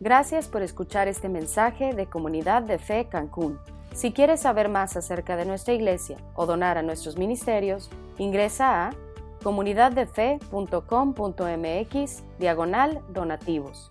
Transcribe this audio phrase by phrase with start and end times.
[0.00, 3.58] Gracias por escuchar este mensaje de Comunidad de Fe Cancún.
[3.92, 8.94] Si quieres saber más acerca de nuestra iglesia o donar a nuestros ministerios, ingresa a
[9.42, 13.90] comunidaddefe.com.mx diagonal donativos.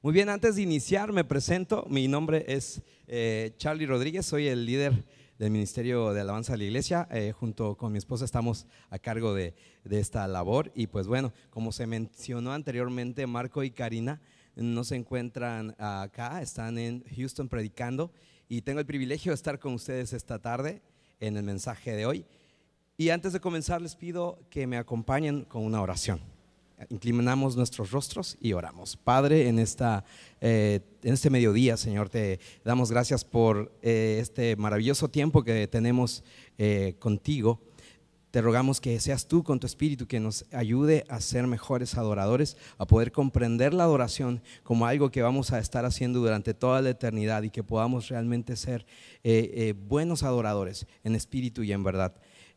[0.00, 1.84] Muy bien, antes de iniciar me presento.
[1.90, 5.04] Mi nombre es eh, Charlie Rodríguez, soy el líder
[5.42, 7.08] del Ministerio de Alabanza de la Iglesia.
[7.10, 9.56] Eh, junto con mi esposa estamos a cargo de,
[9.90, 10.70] esta labor.
[10.72, 14.20] Y pues bueno, como se mencionó anteriormente, Marco y Karina
[14.54, 18.12] no se encuentran acá, están en Houston predicando.
[18.48, 20.80] Y tengo el privilegio de estar con ustedes esta tarde
[21.18, 22.24] en el mensaje de hoy.
[22.96, 26.20] Y antes de comenzar les pido que me acompañen con una oración
[26.90, 28.96] inclinamos nuestros rostros y oramos.
[28.96, 30.04] Padre, en, esta,
[30.40, 36.24] eh, en este mediodía, Señor, te damos gracias por eh, este maravilloso tiempo que tenemos
[36.58, 37.60] eh, contigo.
[38.30, 42.56] Te rogamos que seas tú con tu espíritu que nos ayude a ser mejores adoradores,
[42.78, 46.90] a poder comprender la adoración como algo que vamos a estar haciendo durante toda la
[46.90, 48.86] eternidad y que podamos realmente ser
[49.86, 52.14] buenos adoradores en espíritu y en verdad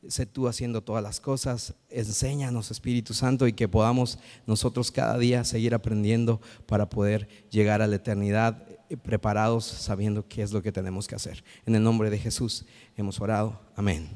[0.07, 5.43] sé tú haciendo todas las cosas, enséñanos Espíritu Santo y que podamos nosotros cada día
[5.43, 10.71] seguir aprendiendo para poder llegar a la eternidad eh, preparados sabiendo qué es lo que
[10.71, 11.43] tenemos que hacer.
[11.65, 13.59] En el nombre de Jesús hemos orado.
[13.75, 14.09] Amén.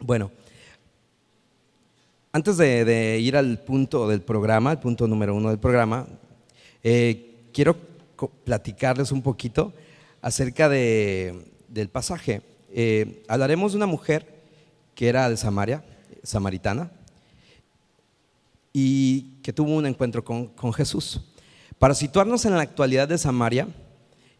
[0.00, 0.30] Bueno,
[2.32, 6.06] antes de, ir al punto del programa, el punto número uno del programa,
[6.82, 7.76] eh, quiero
[8.44, 9.72] platicarles un poquito
[10.20, 12.42] acerca del pasaje.
[12.70, 14.26] Eh, hablaremos de una mujer
[14.94, 15.84] que era de Samaria,
[16.22, 16.90] samaritana,
[18.72, 21.20] y que tuvo un encuentro con, Jesús.
[21.78, 23.68] Para situarnos en la actualidad de Samaria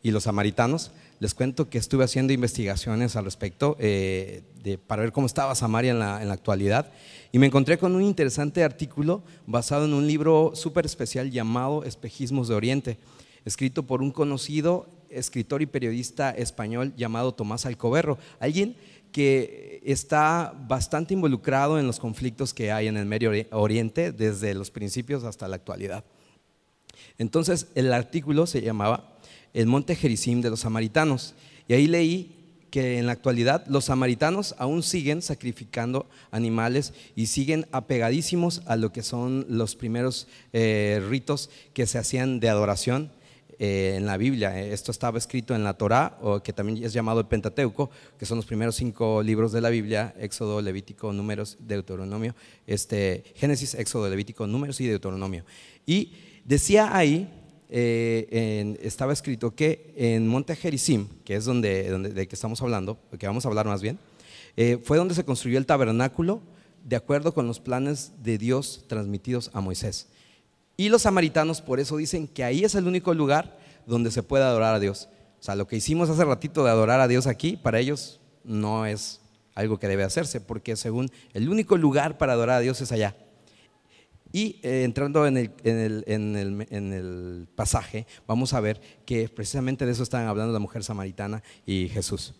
[0.03, 4.43] y los samaritanos, les cuento que estuve haciendo investigaciones al respecto eh,
[4.87, 6.93] para ver cómo estaba Samaria en la, en la, actualidad
[7.33, 12.47] y me encontré con un interesante artículo basado en un libro súper especial llamado Espejismos
[12.47, 12.99] de Oriente,
[13.45, 18.77] escrito por un conocido escritor y periodista español llamado Tomás Alcoberro, alguien
[19.13, 24.71] que está bastante involucrado en los conflictos que hay en el Medio Oriente desde los
[24.71, 26.05] principios hasta la actualidad.
[27.17, 29.19] Entonces, el artículo se llamaba
[29.55, 31.35] El Monte Gerizim de los Samaritanos,
[31.67, 32.35] y ahí leí
[32.71, 38.93] que en la actualidad los samaritanos aún siguen sacrificando animales y siguen apegadísimos a lo
[38.93, 43.11] que son los primeros eh, ritos que se hacían de adoración
[43.59, 44.61] eh, en la Biblia.
[44.61, 48.25] Eh, esto estaba escrito en la Torá, o que también es llamado el Pentateuco, que
[48.25, 52.37] son los primeros cinco libros de la Biblia, Éxodo, Levítico, Números, Deuteronomio,
[52.67, 55.45] este, Génesis, Éxodo, Levítico, Números y Deuteronomio.
[55.87, 56.13] Y
[56.45, 57.29] decía ahí,
[57.69, 63.27] eh, estaba escrito que en Monte Gerizim, que es donde, de que estamos hablando, que
[63.27, 63.99] vamos a hablar más bien,
[64.83, 66.43] fue donde se construyó el tabernáculo
[66.85, 70.09] de acuerdo con los planes de Dios transmitidos a Moisés.
[70.81, 74.45] Y los samaritanos por eso dicen que ahí es el único lugar donde se puede
[74.45, 75.09] adorar a Dios.
[75.41, 78.87] O sea, lo que hicimos hace ratito de adorar a Dios aquí, para ellos no
[78.87, 79.21] es
[79.57, 83.17] algo que debe hacerse, porque según el único lugar para adorar a Dios es allá.
[84.31, 85.51] Y eh, entrando en el,
[86.07, 91.43] en el pasaje, vamos a ver que precisamente de eso están hablando la mujer samaritana
[91.67, 92.35] y Jesús.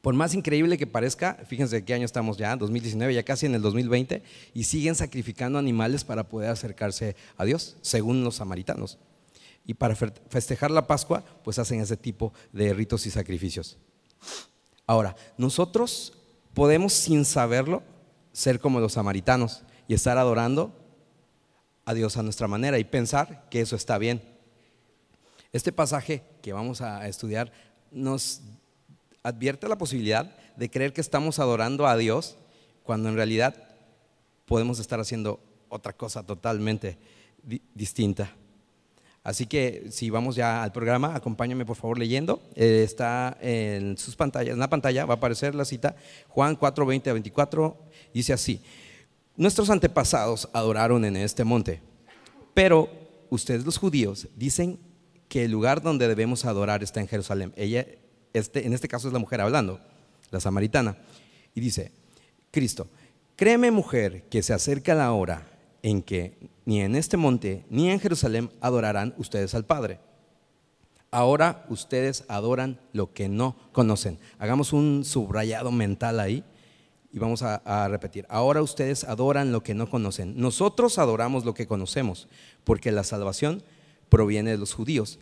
[0.00, 3.62] Por más increíble que parezca, fíjense qué año estamos ya, 2019, ya casi en el
[3.62, 4.22] 2020,
[4.54, 8.98] y siguen sacrificando animales para poder acercarse a Dios, según los samaritanos.
[9.64, 13.78] Y para festejar la Pascua, pues hacen ese tipo de ritos y sacrificios.
[14.86, 16.14] Ahora, nosotros
[16.54, 17.82] podemos sin saberlo
[18.32, 20.74] ser como los samaritanos y estar adorando
[21.84, 24.22] a Dios a nuestra manera y pensar que eso está bien.
[25.52, 27.52] Este pasaje que vamos a estudiar
[27.90, 28.40] nos
[29.22, 32.36] advierte la posibilidad de creer que estamos adorando a Dios
[32.82, 33.54] cuando en realidad
[34.46, 36.98] podemos estar haciendo otra cosa totalmente
[37.74, 38.32] distinta.
[39.24, 42.42] Así que si vamos ya al programa, acompáñame por favor leyendo.
[42.56, 45.94] Eh, está en sus pantallas, en la pantalla va a aparecer la cita
[46.28, 47.76] Juan 4, 20 a 24.
[48.12, 48.60] Dice así:
[49.36, 51.80] Nuestros antepasados adoraron en este monte,
[52.52, 52.90] pero
[53.30, 54.78] ustedes los judíos dicen
[55.28, 57.52] que el lugar donde debemos adorar está en Jerusalén.
[57.56, 57.86] Ella
[58.32, 59.80] este, en este caso es la mujer hablando,
[60.30, 60.96] la samaritana,
[61.54, 61.92] y dice,
[62.50, 62.88] Cristo,
[63.36, 65.46] créeme mujer que se acerca la hora
[65.82, 70.00] en que ni en este monte ni en Jerusalén adorarán ustedes al Padre.
[71.10, 74.18] Ahora ustedes adoran lo que no conocen.
[74.38, 76.42] Hagamos un subrayado mental ahí
[77.12, 78.24] y vamos a, a, repetir.
[78.30, 80.40] Ahora ustedes adoran lo que no conocen.
[80.40, 82.28] Nosotros adoramos lo que conocemos,
[82.64, 83.62] porque la salvación
[84.08, 85.18] proviene de los judíos.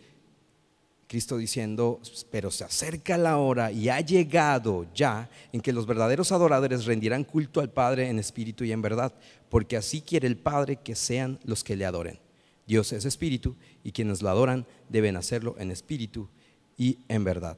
[1.11, 1.99] Cristo diciendo,
[2.31, 7.25] pero se acerca la hora y ha llegado ya en que los verdaderos adoradores rendirán
[7.25, 9.13] culto al Padre en espíritu y en verdad,
[9.49, 12.17] porque así quiere el Padre que sean los que le adoren.
[12.65, 16.29] Dios es espíritu y quienes lo adoran deben hacerlo en espíritu
[16.77, 17.57] y en verdad.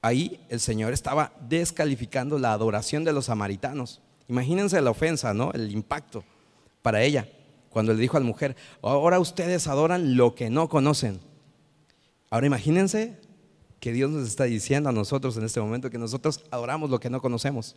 [0.00, 4.02] Ahí el Señor estaba descalificando la adoración de los samaritanos.
[4.28, 5.50] Imagínense la ofensa, ¿no?
[5.50, 6.22] El impacto
[6.80, 7.26] para ella
[7.70, 11.29] cuando le dijo a la mujer, ahora ustedes adoran lo que no conocen.
[12.30, 13.18] Ahora imagínense
[13.80, 17.10] que Dios nos está diciendo a nosotros en este momento que nosotros adoramos lo que
[17.10, 17.76] no conocemos.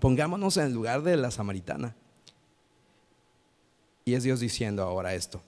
[0.00, 1.94] pongámonos en el lugar de la samaritana.
[4.04, 5.40] Y es Dios diciendo ahora esto.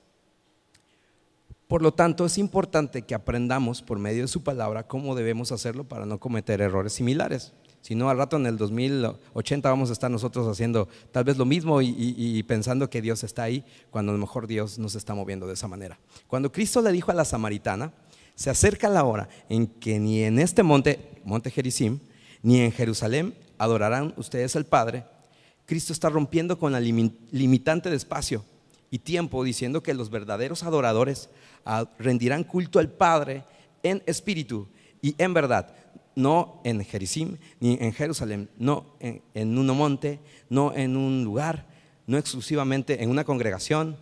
[1.67, 5.83] Por lo tanto, es importante que aprendamos por medio de su palabra cómo debemos hacerlo
[5.83, 7.53] para no cometer errores similares.
[7.85, 11.45] Si no, al rato en el 2080 vamos a estar nosotros haciendo tal vez lo
[11.45, 15.47] mismo y, pensando que Dios está ahí, cuando a lo mejor Dios nos está moviendo
[15.47, 15.99] de esa manera.
[16.27, 17.93] Cuando Cristo le dijo a la samaritana,
[18.35, 21.99] se acerca la hora en que ni en este monte, monte Gerizim,
[22.41, 25.05] ni en Jerusalén adorarán ustedes al Padre,
[25.67, 28.47] Cristo está rompiendo con la limitante de espacio
[28.91, 31.29] y tiempo, diciendo que los verdaderos adoradores
[31.99, 33.45] rendirán culto al Padre
[33.83, 34.69] en espíritu
[35.03, 35.84] y en verdad,
[36.15, 41.67] no en Jericim ni en Jerusalén, no en, en un monte, no en un lugar,
[42.07, 43.97] no exclusivamente en una congregación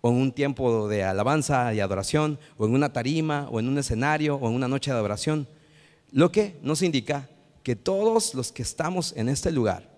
[0.00, 3.78] o en un tiempo de alabanza y adoración, o en una tarima, o en un
[3.78, 5.46] escenario, o en una noche de adoración.
[6.10, 7.28] Lo que nos indica
[7.62, 9.90] que todos los que estamos en este lugar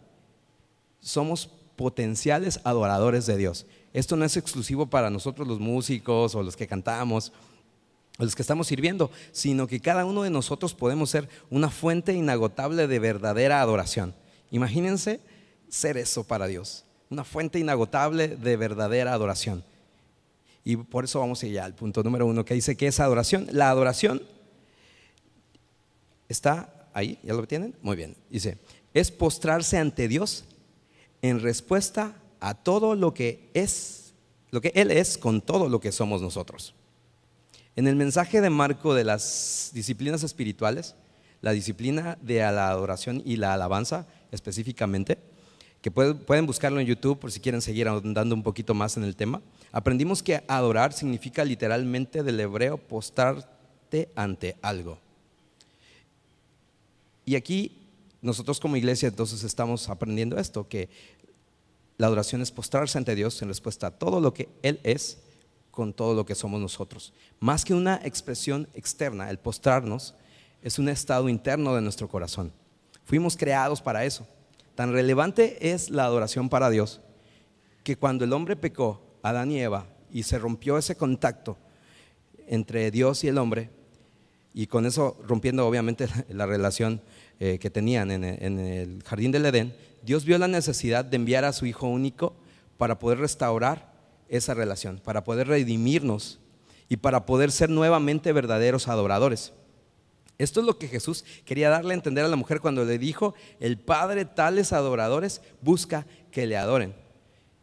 [1.01, 3.67] somos potenciales adoradores de Dios.
[3.93, 7.33] Esto no es exclusivo para nosotros los músicos o los que cantamos
[8.19, 12.87] los que estamos sirviendo, sino que cada uno de nosotros podemos ser una fuente inagotable
[12.87, 14.15] de verdadera adoración.
[14.51, 15.21] Imagínense
[15.69, 19.65] ser eso para Dios, una fuente inagotable de verdadera adoración.
[20.65, 23.49] Y por eso vamos allá al punto número uno que dice que es adoración.
[23.51, 24.23] La adoración
[26.29, 27.75] está ahí, ¿ya lo tienen?
[27.83, 28.15] Muy bien.
[28.31, 28.59] Dice,
[28.95, 30.45] es postrarse ante Dios
[31.23, 34.15] en respuesta a todo lo que es,
[34.51, 36.75] lo que Él es con todo lo que somos nosotros.
[37.75, 40.95] En el mensaje de Marco de las disciplinas espirituales,
[41.41, 45.19] la disciplina de la adoración y la alabanza específicamente,
[45.81, 49.17] que pueden buscarlo en YouTube por si quieren seguir andando un poquito más en el
[49.17, 49.41] tema,
[49.73, 54.99] aprendimos que adorar significa literalmente del hebreo postrarte ante algo.
[57.25, 57.79] Y aquí
[58.21, 60.89] nosotros como iglesia entonces estamos aprendiendo esto, que
[61.97, 65.19] la adoración es postrarse ante Dios en respuesta a todo lo que Él es
[65.73, 67.13] con todo lo que somos nosotros.
[67.41, 70.15] Más que una expresión externa, el postrarnos
[70.63, 72.53] es un estado interno de nuestro corazón.
[73.05, 74.29] Fuimos creados para eso.
[74.77, 77.01] Tan relevante es la adoración para Dios
[77.83, 81.57] que cuando el hombre pecó, Adán y Eva, y se rompió ese contacto
[82.47, 83.71] entre Dios y el hombre,
[84.55, 87.01] y con eso rompiendo obviamente la relación
[87.41, 91.53] eh, que tenían en el, jardín del Edén, Dios vio la necesidad de enviar a
[91.53, 92.35] su Hijo único
[92.77, 93.92] para poder restaurar
[94.33, 96.41] esa relación, para poder redimirnos
[96.89, 99.53] y para poder ser nuevamente verdaderos adoradores.
[100.39, 103.35] Esto es lo que Jesús quería darle a entender a la mujer cuando le dijo,
[103.61, 106.95] el Padre tales adoradores busca que le adoren.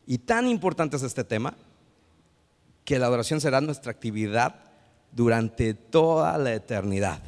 [0.06, 1.56] Y tan importante es este tema
[2.86, 4.56] que la adoración será nuestra actividad
[5.12, 7.20] durante toda la eternidad.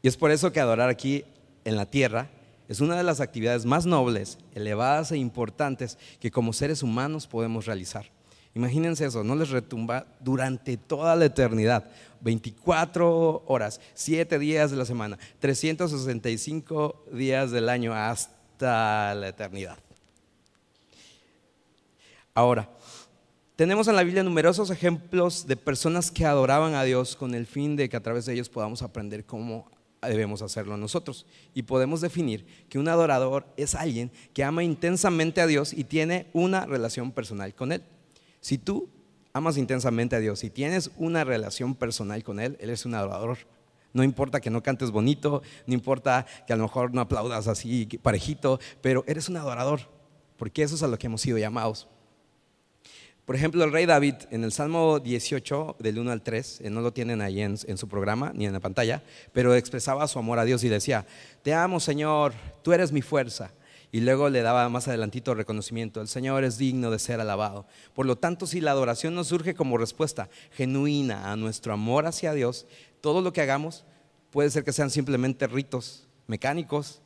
[0.00, 1.24] Y es por eso que adorar aquí
[1.64, 2.30] en la tierra
[2.66, 7.66] es una de las actividades más nobles, elevadas e importantes que como seres humanos podemos
[7.66, 8.06] realizar.
[8.54, 11.90] Imagínense eso, no les retumba durante toda la eternidad,
[12.20, 19.78] 24 horas, 7 días de la semana, 365 días del año hasta la eternidad.
[22.34, 22.68] Ahora,
[23.56, 27.76] tenemos en la Biblia numerosos ejemplos de personas que adoraban a Dios con el fin
[27.76, 31.26] de que a través de ellos podamos aprender cómo debemos hacerlo nosotros.
[31.54, 36.26] Y podemos definir que un adorador es alguien que ama intensamente a Dios y tiene
[36.32, 37.82] una relación personal con Él.
[38.42, 38.90] Si tú
[39.32, 43.38] amas intensamente a Dios y tienes una relación personal con Él, Él es un adorador.
[43.94, 47.86] No importa que no cantes bonito, no importa que a lo mejor no aplaudas así
[48.02, 49.80] parejito, pero eres un adorador,
[50.36, 51.88] porque eso es a lo que hemos sido llamados.
[53.24, 56.80] Por ejemplo, el rey David en el Salmo 18, del 1 al 3, eh, no
[56.80, 60.44] lo tienen ahí en, su programa ni en la pantalla, pero expresaba su amor a
[60.44, 61.06] Dios y decía,
[61.42, 62.32] te amo Señor,
[62.62, 63.52] tú eres mi fuerza.
[63.94, 67.66] Y luego le daba más adelantito reconocimiento, el Señor es digno de ser alabado.
[67.92, 72.32] Por lo tanto, si la adoración nos surge como respuesta genuina a nuestro amor hacia
[72.32, 72.66] Dios,
[73.02, 73.84] todo lo que hagamos
[74.30, 77.02] puede ser que sean simplemente ritos mecánicos,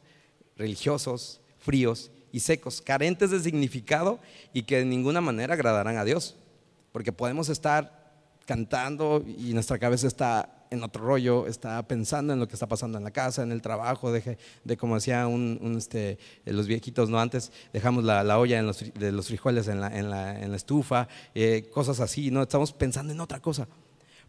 [0.56, 4.20] religiosos, fríos y secos, carentes de significado
[4.52, 6.36] y que de ninguna manera agradarán a Dios.
[6.92, 8.14] Porque podemos estar
[8.46, 12.98] cantando y nuestra cabeza está en otro rollo, está pensando en lo que está pasando
[12.98, 17.20] en la casa, en el trabajo, de, de como decía un, este, los viejitos no
[17.20, 22.42] antes, dejamos la, olla de los frijoles en la, estufa, eh, cosas así, ¿no?
[22.42, 23.68] Estamos pensando en otra cosa.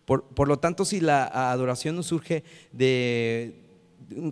[0.06, 3.68] Por, por lo tanto, si la adoración nos surge de,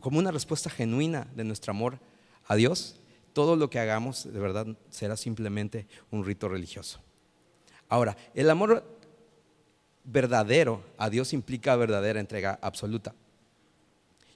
[0.02, 2.00] como una respuesta genuina de nuestro amor
[2.48, 2.98] a Dios,
[3.34, 7.02] todo lo que hagamos de verdad será simplemente un rito religioso.
[7.90, 8.95] Ahora, el amor
[10.06, 13.14] verdadero a Dios implica verdadera entrega absoluta.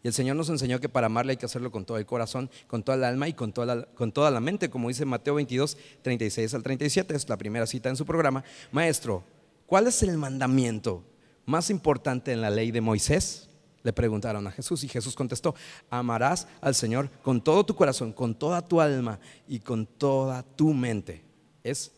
[0.01, 2.49] Y el Señor nos enseñó que para amarle hay que hacerlo con todo el corazón,
[2.67, 5.35] con toda el alma y con toda la, con toda la mente, como dice Mateo
[5.35, 8.43] 22, 36 al 37, es la primera cita en su programa.
[8.71, 9.23] Maestro,
[9.65, 11.03] ¿cuál es el mandamiento
[11.45, 13.49] más importante en la ley de Moisés?
[13.83, 15.53] Le preguntaron a Jesús y Jesús contestó,
[15.89, 20.73] amarás al Señor con todo tu corazón, con toda tu alma y con toda tu
[20.73, 21.23] mente.
[21.61, 21.91] Es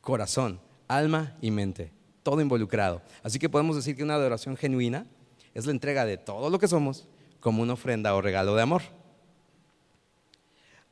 [0.00, 3.02] corazón, alma y mente todo involucrado.
[3.22, 5.06] Así que podemos decir que una adoración genuina
[5.54, 7.06] es la entrega de todo lo que somos
[7.40, 8.82] como una ofrenda o regalo de amor.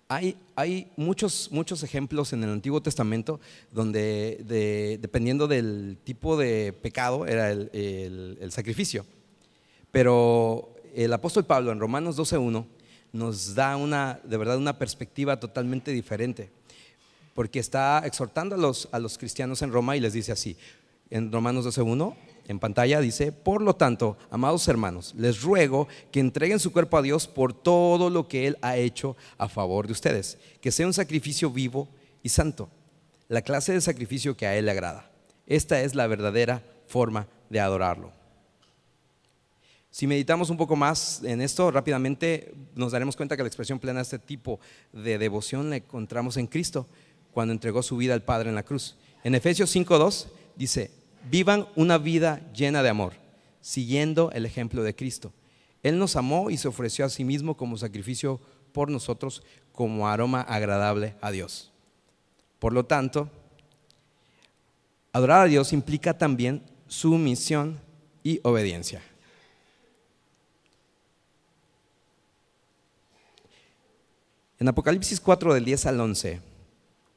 [0.08, 3.40] Hay, hay muchos, muchos ejemplos en el Antiguo Testamento
[3.72, 9.04] donde, dependiendo del tipo de pecado, era el, sacrificio.
[9.90, 12.64] Pero el apóstol Pablo en Romanos 12.1
[13.12, 16.50] nos da una, de verdad una perspectiva totalmente diferente,
[17.34, 20.56] porque está exhortando a los cristianos en Roma y les dice así,
[21.10, 22.14] en Romanos 12.1,
[22.48, 27.02] en pantalla dice, por lo tanto, amados hermanos, les ruego que entreguen su cuerpo a
[27.02, 30.94] Dios por todo lo que Él ha hecho a favor de ustedes, que sea un
[30.94, 31.88] sacrificio vivo
[32.22, 32.68] y santo,
[33.28, 35.10] la clase de sacrificio que a Él le agrada.
[35.46, 38.12] Esta es la verdadera forma de adorarlo.
[39.90, 44.00] Si meditamos un poco más en esto, rápidamente nos daremos cuenta que la expresión plena
[44.00, 44.60] de este tipo
[44.92, 46.86] de devoción la encontramos en Cristo,
[47.32, 48.96] cuando entregó su vida al Padre en la cruz.
[49.24, 50.90] En Efesios 5.2 dice,
[51.30, 53.14] vivan una vida llena de amor,
[53.60, 55.32] siguiendo el ejemplo de Cristo.
[55.82, 58.40] Él nos amó y se ofreció a sí mismo como sacrificio
[58.72, 61.70] por nosotros, como aroma agradable a Dios.
[62.58, 63.30] Por lo tanto,
[65.12, 67.78] adorar a Dios implica también sumisión
[68.22, 69.02] y obediencia.
[74.58, 76.40] En Apocalipsis 4 del 10 al 11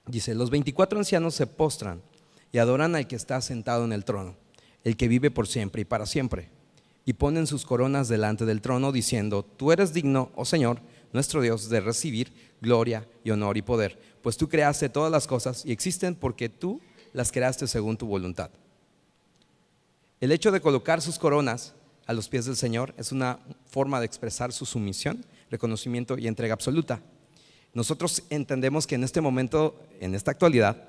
[0.08, 2.02] dice, los 24 ancianos se postran
[2.52, 4.36] y adoran al que está sentado en el trono,
[4.84, 6.50] el que vive por siempre y para siempre.
[7.06, 10.82] Y ponen sus coronas delante del trono diciendo, tú eres digno, oh Señor,
[11.14, 15.66] nuestro Dios, de recibir gloria y honor y poder, pues tú creaste todas las cosas
[15.66, 16.82] y existen porque tú
[17.14, 18.52] las creaste según tu voluntad.
[20.20, 21.74] El hecho de colocar sus coronas
[22.06, 26.54] a los pies del Señor es una forma de expresar su sumisión, reconocimiento y entrega
[26.54, 27.02] absoluta.
[27.74, 30.89] Nosotros entendemos que en este momento, en esta actualidad,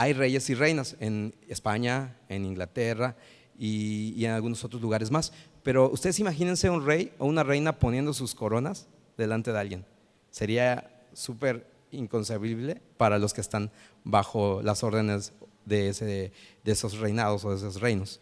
[0.00, 3.16] hay reyes y reinas en España, en Inglaterra
[3.58, 5.30] y, en algunos otros lugares más.
[5.62, 8.86] Pero ustedes imagínense un rey o una reina poniendo sus coronas
[9.18, 9.84] delante de alguien.
[10.30, 13.70] Sería súper inconcebible para los que están
[14.02, 15.34] bajo las órdenes
[15.66, 16.32] de, ese,
[16.64, 18.20] de esos reinados o de esos reinos.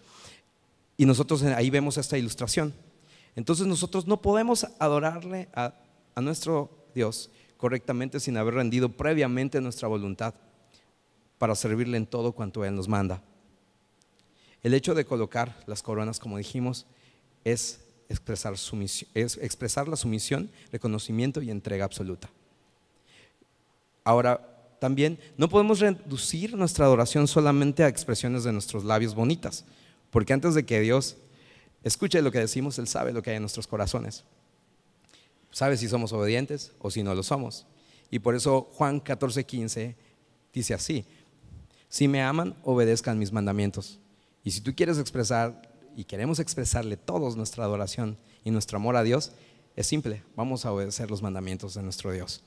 [0.97, 2.75] Y nosotros ahí vemos esta ilustración.
[3.37, 5.75] Entonces nosotros no podemos adorarle a,
[6.17, 10.35] a nuestro Dios correctamente sin haber rendido previamente nuestra voluntad
[11.39, 13.23] para servirle en todo cuanto Él nos manda.
[14.63, 16.87] El hecho de colocar las coronas, como dijimos,
[17.45, 18.55] es expresar,
[19.15, 22.29] es expresar la sumisión, reconocimiento y entrega absoluta.
[24.05, 29.65] Ahora, también no podemos reducir nuestra adoración solamente a expresiones de nuestros labios bonitas,
[30.11, 31.17] porque antes de que Dios
[31.83, 34.25] escuche lo que decimos, Él sabe lo que hay en nuestros corazones.
[35.51, 37.67] Sabe si somos obedientes o si no lo somos.
[38.11, 39.95] Y por eso Juan 14:15
[40.53, 41.05] dice así,
[41.89, 43.99] si me aman, obedezcan mis mandamientos.
[44.45, 45.63] Y si tú quieres expresar
[45.97, 49.33] y queremos expresarle todos nuestra adoración y nuestro amor a Dios,
[49.77, 52.43] es simple, vamos a obedecer los mandamientos de nuestro Dios.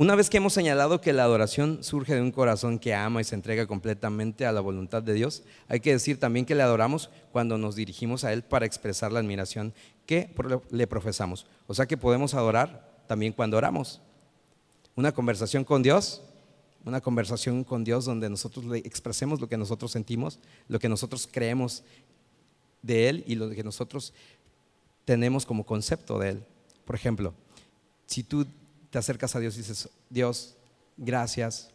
[0.00, 3.24] Una vez que hemos señalado que la adoración surge de un corazón que ama y
[3.24, 7.10] se entrega completamente a la voluntad de Dios, hay que decir también que le adoramos
[7.32, 9.74] cuando nos dirigimos a Él para expresar la admiración
[10.06, 10.34] que
[10.70, 11.46] le profesamos.
[11.66, 14.00] O sea que podemos adorar también cuando oramos.
[14.96, 16.22] Una conversación con Dios
[16.84, 21.28] una conversación con Dios donde nosotros le expresemos lo que nosotros sentimos, lo que nosotros
[21.30, 21.82] creemos
[22.82, 24.12] de Él y lo que nosotros
[25.04, 26.44] tenemos como concepto de Él.
[26.84, 27.34] Por ejemplo,
[28.06, 28.46] si tú
[28.90, 30.56] te acercas a Dios y dices, Dios,
[30.96, 31.70] gracias,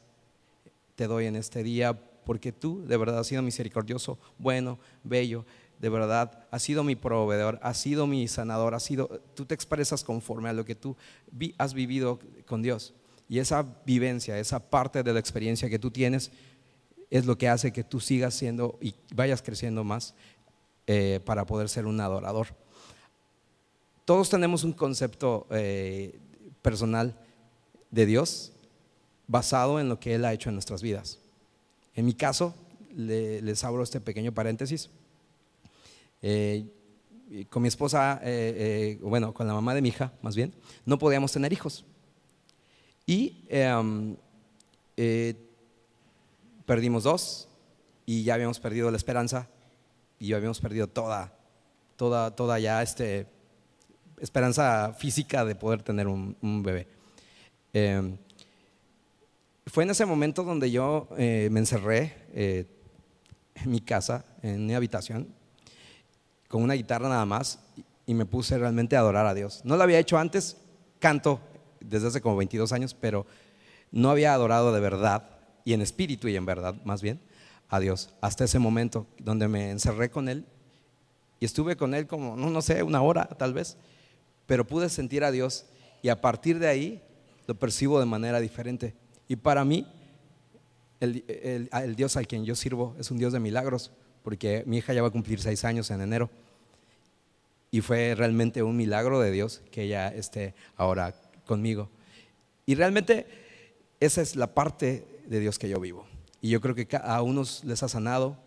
[0.95, 5.45] te doy en este día porque tú de verdad has sido misericordioso, bueno, bello,
[5.79, 10.03] de verdad has sido mi proveedor, has sido mi sanador, has sido, tú te expresas
[10.03, 10.95] conforme a lo que tú
[11.57, 12.93] has vivido con Dios.
[13.27, 16.31] Y esa vivencia, esa parte de la experiencia que tú tienes,
[17.09, 20.13] es lo que hace que tú sigas siendo y vayas creciendo más
[20.87, 22.47] eh, para poder ser un adorador.
[24.05, 26.19] Todos tenemos un concepto eh,
[26.61, 27.15] personal
[27.89, 28.51] de Dios
[29.27, 31.19] basado en lo que Él ha hecho en nuestras vidas.
[31.95, 32.53] En mi caso,
[32.95, 34.89] les abro este pequeño paréntesis.
[36.21, 36.65] Eh,
[37.49, 38.21] con mi esposa,
[39.01, 40.53] bueno, con la mamá de mi hija, más bien,
[40.85, 41.83] no podíamos tener hijos.
[43.05, 44.15] Y em,
[46.65, 47.47] perdimos dos
[48.05, 49.47] y ya habíamos perdido la esperanza
[50.19, 51.33] y ya habíamos perdido toda,
[51.95, 53.27] toda, toda ya este,
[54.19, 56.87] esperanza física de poder tener un, bebé.
[57.73, 58.17] Em,
[59.67, 62.65] fue en ese momento donde yo eh, me encerré eh,
[63.55, 65.27] en mi casa, en mi habitación,
[66.47, 67.59] con una guitarra nada más
[68.05, 69.61] y me puse realmente a adorar a Dios.
[69.63, 70.57] No lo había hecho antes,
[70.99, 71.39] canto
[71.89, 73.25] desde hace como 22 años, pero
[73.91, 75.29] no había adorado de verdad
[75.63, 77.19] y en espíritu y en verdad más bien
[77.69, 80.45] a Dios hasta ese momento donde me encerré con Él
[81.39, 83.77] y estuve con Él como, no, no sé, una hora tal vez,
[84.45, 85.65] pero pude sentir a Dios
[86.01, 87.01] y a partir de ahí
[87.47, 88.95] lo percibo de manera diferente.
[89.27, 89.87] Y para mí,
[90.99, 91.23] el,
[91.71, 93.91] el, Dios al quien yo sirvo es un Dios de milagros,
[94.23, 96.29] porque mi hija ya va a cumplir seis años en enero.
[97.71, 101.13] Y fue realmente un milagro de Dios que ella esté ahora
[101.45, 101.89] conmigo.
[102.65, 103.27] Y realmente
[103.99, 106.05] esa es la parte de Dios que yo vivo.
[106.41, 108.37] Y yo creo que a unos les ha sanado.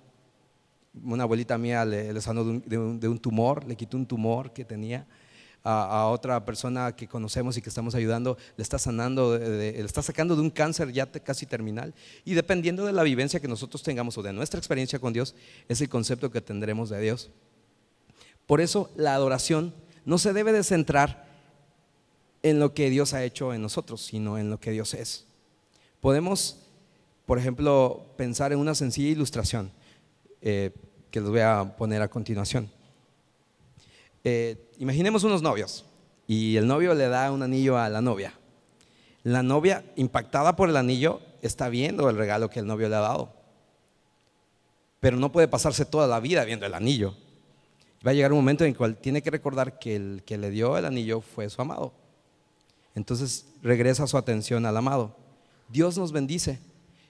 [1.02, 2.78] Una abuelita mía le, sanó de
[3.09, 5.07] un, tumor, le quitó un tumor que tenía.
[5.64, 10.35] A, otra persona que conocemos y que estamos ayudando, le está sanando, le está sacando
[10.35, 11.95] de un cáncer ya casi terminal.
[12.25, 15.35] Y dependiendo de la vivencia que nosotros tengamos o de nuestra experiencia con Dios,
[15.69, 17.31] es el concepto que tendremos de Dios.
[18.47, 19.75] Por eso la adoración
[20.07, 21.27] no se debe de centrar
[22.42, 25.26] en lo que Dios ha hecho en nosotros, sino en lo que Dios es.
[26.00, 26.68] Podemos
[27.28, 29.71] por ejemplo, pensar en una sencilla ilustración
[30.40, 30.71] eh,
[31.11, 32.71] que les voy a poner a continuación.
[34.25, 35.85] Eh, imaginemos unos novios
[36.26, 38.33] y el novio le da un anillo a la novia.
[39.25, 43.00] La novia, impactada por el anillo, está viendo el regalo que el novio le ha
[43.00, 43.30] dado,
[44.99, 47.14] pero no puede pasarse toda la vida viendo el anillo.
[48.07, 50.48] Va a llegar un momento en el cual tiene que recordar que el que le
[50.48, 51.92] dio el anillo fue su amado.
[52.98, 55.16] Entonces regresa su atención al amado.
[55.68, 56.58] Dios nos bendice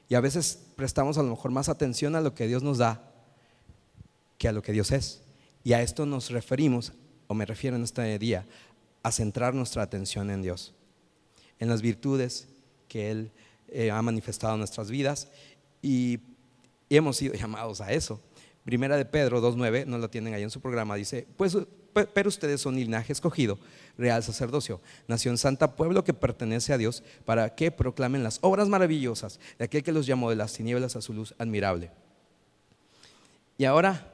[0.08, 3.08] y a veces prestamos a lo mejor más atención a lo que Dios nos da
[4.38, 5.22] que a lo que Dios es.
[5.64, 6.92] Y a esto nos referimos,
[7.26, 8.46] o me refiero en este día,
[9.02, 10.74] a centrar nuestra atención en Dios,
[11.58, 12.48] en las virtudes
[12.86, 13.32] que Él
[13.68, 15.28] eh, ha manifestado en nuestras vidas
[15.82, 16.20] y,
[16.90, 18.18] hemos sido llamados a eso.
[18.64, 21.54] Primera de Pedro 2.9, no lo tienen ahí en su programa, dice, pues
[21.92, 23.58] pero ustedes son linaje escogido,
[23.96, 29.40] real sacerdocio, nación santa, pueblo que pertenece a Dios, para que proclamen las obras maravillosas
[29.58, 31.90] de aquel que los llamó de las tinieblas a su luz admirable.
[33.56, 34.12] Y ahora,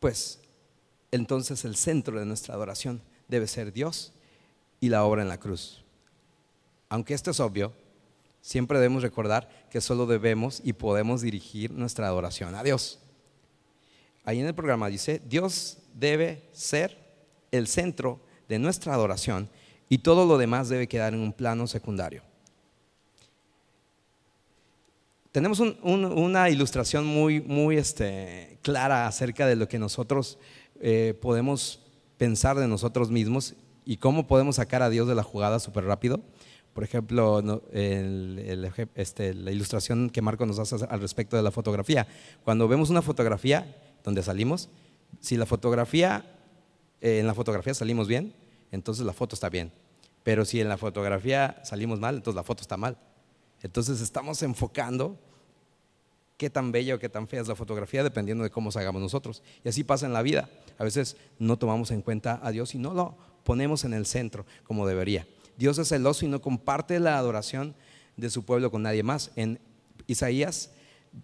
[0.00, 0.38] pues,
[1.10, 4.12] entonces el centro de nuestra adoración debe ser Dios
[4.80, 5.84] y la obra en la cruz.
[6.88, 7.72] Aunque esto es obvio,
[8.40, 13.00] siempre debemos recordar que solo debemos y podemos dirigir nuestra adoración a Dios
[14.26, 16.98] ahí en el programa dice, Dios debe ser
[17.52, 19.48] el centro de nuestra adoración
[19.88, 22.22] y todo lo demás debe quedar en un plano secundario.
[25.32, 30.38] Tenemos una ilustración muy, muy este, clara acerca de lo que nosotros
[30.80, 31.80] eh, podemos
[32.16, 36.20] pensar de nosotros mismos y cómo podemos sacar a Dios de la jugada súper rápido.
[36.72, 42.06] Por ejemplo, este, la ilustración que Marco nos hace al respecto de la fotografía.
[42.42, 44.70] Cuando vemos una fotografía, donde salimos,
[45.20, 46.24] si la fotografía,
[47.00, 48.32] eh, en la fotografía salimos bien,
[48.70, 49.72] entonces la foto está bien.
[50.22, 52.96] Pero si en la fotografía salimos mal, entonces la foto está mal.
[53.62, 55.18] Entonces estamos enfocando
[56.36, 59.42] qué tan bella o qué tan fea es la fotografía dependiendo de cómo hagamos nosotros.
[59.64, 60.48] Y así pasa en la vida.
[60.78, 64.46] A veces no tomamos en cuenta a Dios y no lo ponemos en el centro
[64.62, 65.26] como debería.
[65.56, 67.74] Dios es celoso y no comparte la adoración
[68.16, 69.32] de su pueblo con nadie más.
[69.34, 69.58] En
[70.06, 70.70] Isaías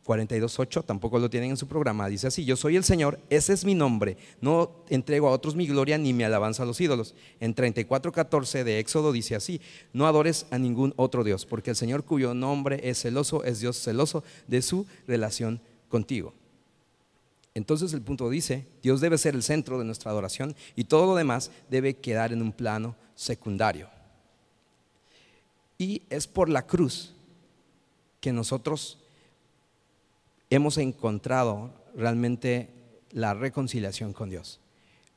[0.06, 3.64] 42.8, tampoco lo tienen en su programa, dice así, yo soy el Señor, ese es
[3.64, 7.14] mi nombre, no entrego a otros mi gloria ni mi alabanza a los ídolos.
[7.40, 9.60] En 34.14 de Éxodo dice así,
[9.92, 13.78] no adores a ningún otro Dios, porque el Señor cuyo nombre es celoso, es Dios
[13.78, 16.34] celoso de su relación contigo.
[17.54, 21.14] Entonces el punto dice, Dios debe ser el centro de nuestra adoración y todo lo
[21.14, 23.90] demás debe quedar en un plano secundario.
[25.76, 27.12] Y es por la cruz
[28.20, 29.01] que nosotros
[30.54, 32.70] hemos encontrado realmente
[33.10, 34.60] la reconciliación con Dios.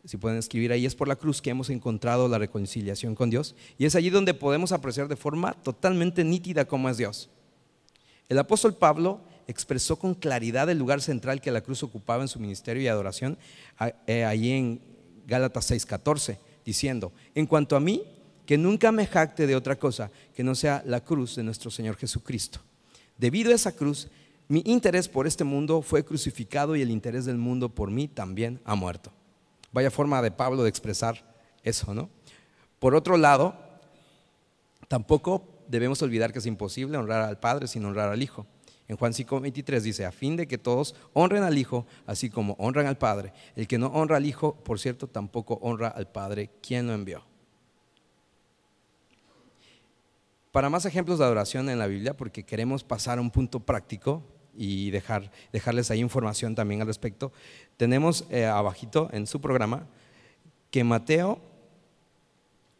[0.05, 3.55] Si pueden escribir ahí, es por la cruz que hemos encontrado la reconciliación con Dios.
[3.77, 7.29] Y es allí donde podemos apreciar de forma totalmente nítida cómo es Dios.
[8.29, 12.39] El apóstol Pablo expresó con claridad el lugar central que la cruz ocupaba en su
[12.39, 13.37] ministerio y adoración
[14.07, 14.81] eh, ahí en
[15.27, 18.03] Gálatas 6:14, diciendo, en cuanto a mí,
[18.45, 21.97] que nunca me jacte de otra cosa que no sea la cruz de nuestro Señor
[21.97, 22.59] Jesucristo.
[23.17, 24.07] Debido a esa cruz,
[24.47, 28.61] mi interés por este mundo fue crucificado y el interés del mundo por mí también
[28.63, 29.11] ha muerto.
[29.71, 32.09] Vaya forma de Pablo de expresar eso, ¿no?
[32.79, 33.55] Por otro lado,
[34.87, 38.45] tampoco debemos olvidar que es imposible honrar al Padre sin honrar al Hijo.
[38.87, 42.85] En Juan 5:23 dice, a fin de que todos honren al Hijo, así como honran
[42.85, 43.33] al Padre.
[43.55, 47.23] El que no honra al Hijo, por cierto, tampoco honra al Padre, quien lo envió.
[50.51, 54.23] Para más ejemplos de adoración en la Biblia, porque queremos pasar a un punto práctico
[54.55, 57.31] y dejar, dejarles ahí información también al respecto,
[57.77, 59.87] tenemos eh, abajito en su programa
[60.71, 61.39] que Mateo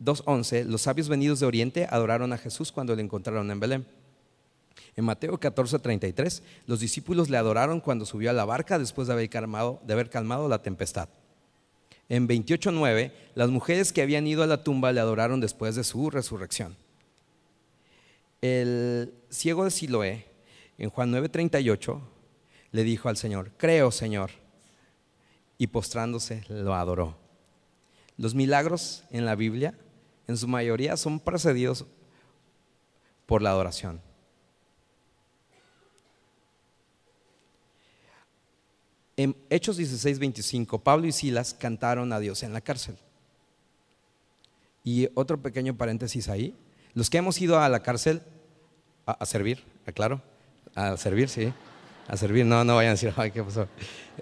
[0.02, 3.86] 2.11, los sabios venidos de Oriente adoraron a Jesús cuando le encontraron en Belén.
[4.98, 9.30] En Mateo 14:33, los discípulos le adoraron cuando subió a la barca después de haber
[9.30, 11.10] calmado, de haber calmado la tempestad.
[12.08, 16.10] En 28.9, las mujeres que habían ido a la tumba le adoraron después de su
[16.10, 16.78] resurrección
[18.46, 20.26] el ciego de Siloé,
[20.78, 22.02] en Juan 9:38,
[22.72, 24.32] le dijo al Señor, creo Señor,
[25.58, 27.18] y postrándose lo adoró.
[28.18, 29.78] Los milagros en la Biblia,
[30.28, 31.86] en su mayoría, son precedidos
[33.26, 34.02] por la adoración.
[39.18, 42.98] En Hechos 16:25, Pablo y Silas cantaron a Dios en la cárcel.
[44.84, 46.56] Y otro pequeño paréntesis ahí,
[46.94, 48.22] los que hemos ido a la cárcel
[49.06, 50.22] a, servir, aclaro,
[50.76, 51.52] a servir, sí,
[52.08, 53.68] a servir, no, no vayan a decir, ay, ¿qué pasó?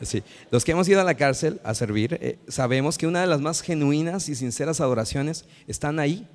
[0.02, 0.24] Sí.
[0.52, 3.42] Los que hemos ido a la cárcel a servir, eh, sabemos que una de las
[3.42, 6.28] más genuinas y sinceras adoraciones están ahí.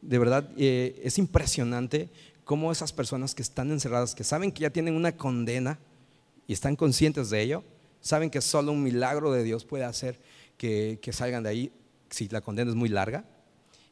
[0.00, 2.08] De verdad, eh, es impresionante
[2.44, 5.78] cómo esas personas que están encerradas, que saben que ya tienen una condena
[6.46, 7.64] y están conscientes de ello,
[8.00, 10.20] saben que solo un milagro de Dios puede hacer
[10.56, 11.72] que, que salgan de ahí
[12.10, 13.24] si la condena es muy larga.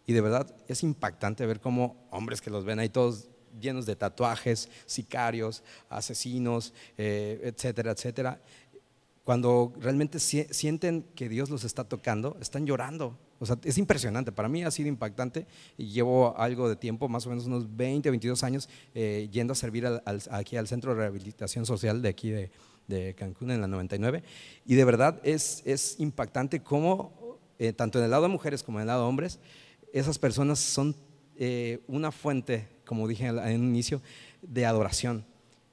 [0.07, 3.29] Y de verdad es impactante ver cómo hombres que los ven ahí todos
[3.61, 8.41] llenos de tatuajes, sicarios, asesinos, eh, etcétera, etcétera.
[9.25, 13.19] Cuando realmente sienten que Dios los está tocando, están llorando.
[13.39, 14.33] O sea, es impresionante.
[14.33, 18.09] Para mí ha sido impactante y llevo algo de tiempo, más o menos unos 20,
[18.09, 19.85] 22 años, eh, yendo a servir
[20.31, 24.23] aquí al Centro de Rehabilitación Social de aquí de, Cancún en la 99.
[24.65, 28.79] Y de verdad es, es impactante cómo, eh, tanto en el lado de mujeres como
[28.79, 29.41] en el lado de hombres,
[29.93, 30.95] esas personas son
[31.87, 34.01] una fuente como dije en un inicio,
[34.41, 35.27] de adoración.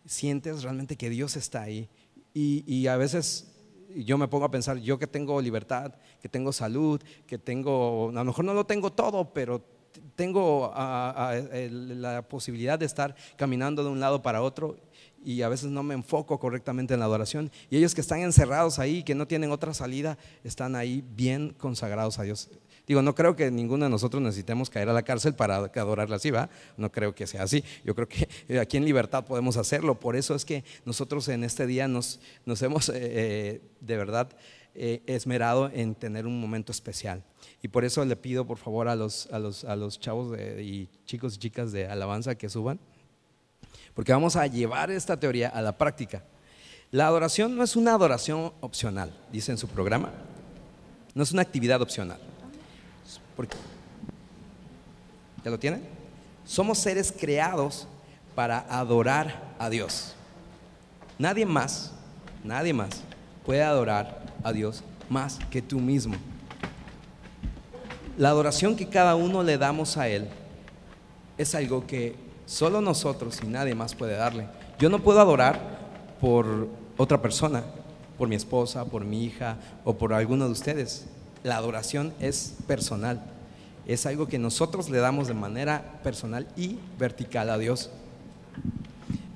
[0.06, 1.88] Sientes realmente que Dios está ahí.
[2.34, 3.52] Y, a veces
[3.96, 8.14] yo me pongo a pensar, yo que tengo libertad, que tengo salud, que tengo, a
[8.14, 9.64] lo mejor no lo tengo todo, pero
[10.16, 14.78] tengo la posibilidad de estar caminando de un lado para otro
[15.24, 17.52] y a veces no me enfoco correctamente en la adoración.
[17.70, 22.18] Y ellos que están encerrados ahí, que no tienen otra salida, están ahí bien consagrados
[22.18, 22.50] a Dios.
[22.86, 26.32] Digo, no creo que ninguno de nosotros necesitemos caer a la cárcel para adorarla así,
[26.32, 26.50] ¿va?
[26.76, 27.64] No creo que sea así.
[27.86, 30.00] Yo creo que eh, aquí en libertad podemos hacerlo.
[30.00, 34.30] Por eso es que nosotros en este día nos, hemos eh, eh, de verdad
[34.76, 37.24] esmerado en tener un momento especial.
[37.62, 41.88] Y por eso le pido por favor a los chavos y chicos y chicas de
[41.88, 42.80] alabanza que suban,
[43.94, 46.24] porque vamos a llevar esta teoría a la práctica.
[46.90, 50.12] La adoración no es una adoración opcional, dice en su programa.
[51.14, 52.33] No es una actividad opcional.
[53.36, 53.56] Porque,
[55.44, 55.84] ¿Ya lo tienen?
[56.46, 57.88] Somos seres creados
[58.36, 60.16] para adorar a Dios.
[61.18, 61.92] Nadie más,
[62.44, 63.02] nadie más
[63.46, 66.16] puede adorar a Dios más que tú mismo.
[68.18, 70.28] La adoración que cada uno le damos a Él
[71.38, 72.16] es algo que
[72.46, 74.48] solo nosotros y nadie más puede darle.
[74.80, 75.60] Yo no puedo adorar
[76.22, 76.68] por
[76.98, 77.64] otra persona,
[78.18, 81.06] por mi esposa, por mi hija o por alguno de ustedes.
[81.44, 83.22] La adoración es personal.
[83.86, 87.90] Es algo que nosotros le damos de manera personal y vertical a Dios.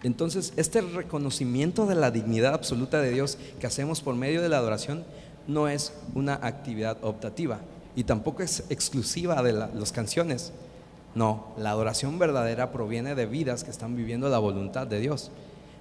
[0.04, 4.58] Entonces, este reconocimiento de la dignidad absoluta de Dios que hacemos por medio de la
[4.58, 5.04] adoración
[5.48, 7.60] no es una actividad optativa
[7.96, 10.54] y tampoco es exclusiva de las canciones.
[11.16, 15.32] No, la adoración verdadera proviene de vidas que están viviendo la voluntad de Dios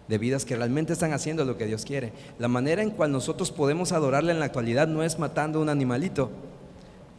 [0.09, 2.12] de vidas que realmente están haciendo lo que Dios quiere.
[2.38, 6.31] La manera en cual nosotros podemos adorarle en la actualidad no es matando un animalito,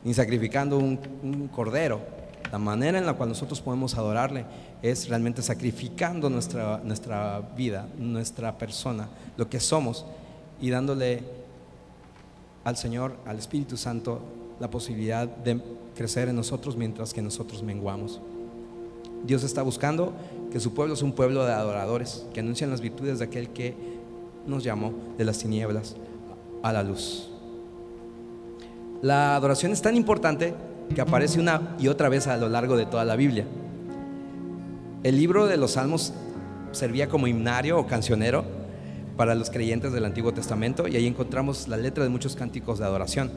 [0.04, 2.00] ni sacrificando un, cordero.
[2.52, 4.46] La manera en la cual nosotros podemos adorarle
[4.82, 10.06] es realmente sacrificando nuestra, nuestra vida, nuestra persona, lo que somos,
[10.62, 11.24] y dándole
[12.64, 14.22] al Señor, al Espíritu Santo,
[14.60, 15.62] la posibilidad de
[15.96, 18.22] crecer en nosotros mientras que nosotros menguamos.
[19.26, 20.14] Dios está buscando
[20.52, 23.76] que su pueblo es un pueblo de adoradores, que anuncian las virtudes de aquel que
[24.46, 25.96] nos llamó de las tinieblas
[26.64, 27.30] a la luz.
[29.02, 30.54] La adoración es tan importante
[30.94, 33.46] que aparece una y otra vez a lo largo de toda la Biblia.
[35.04, 36.14] El libro de los Salmos
[36.72, 38.44] servía como himnario o cancionero
[39.16, 42.86] para los creyentes del Antiguo Testamento y ahí encontramos la letra de muchos cánticos de
[42.86, 43.32] adoración.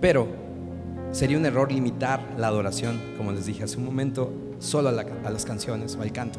[0.00, 0.28] Pero
[1.12, 5.44] sería un error limitar la adoración, como les dije hace un momento, solo a, las
[5.44, 6.38] canciones o al canto.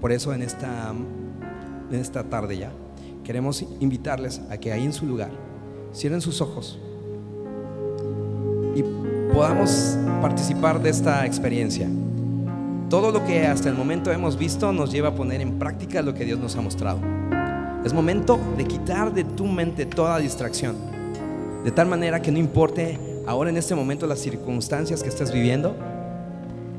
[0.00, 0.92] Por eso en esta,
[1.90, 2.72] en esta tarde ya
[3.24, 5.30] queremos invitarles a que ahí en su lugar
[5.92, 6.78] cierren sus ojos
[8.74, 8.84] y
[9.32, 11.88] podamos participar de esta experiencia.
[12.88, 16.14] Todo lo que hasta el momento hemos visto nos lleva a poner en práctica lo
[16.14, 17.00] que Dios nos ha mostrado.
[17.84, 20.76] Es momento de quitar de tu mente toda distracción,
[21.64, 25.74] de tal manera que no importe ahora en este momento las circunstancias que estés viviendo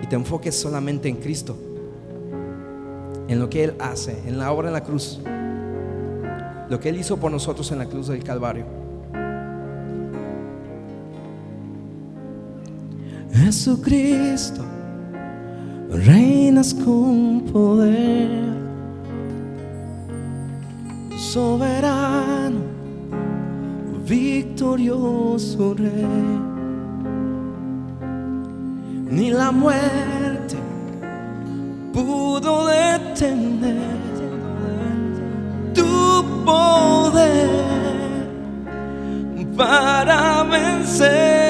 [0.02, 1.56] y te enfoques solamente en Cristo,
[3.28, 5.20] en lo que Él hace, en la obra en la cruz,
[6.70, 8.66] lo que Él hizo por nosotros en la cruz del Calvario.
[13.34, 14.64] Jesucristo
[15.90, 18.46] reinas con poder,
[21.18, 22.60] soberano,
[24.08, 26.40] victorioso rey.
[29.10, 30.58] Ni la muerte
[31.94, 33.98] pudo detener
[35.74, 37.50] tu poder
[39.58, 41.47] para vencer.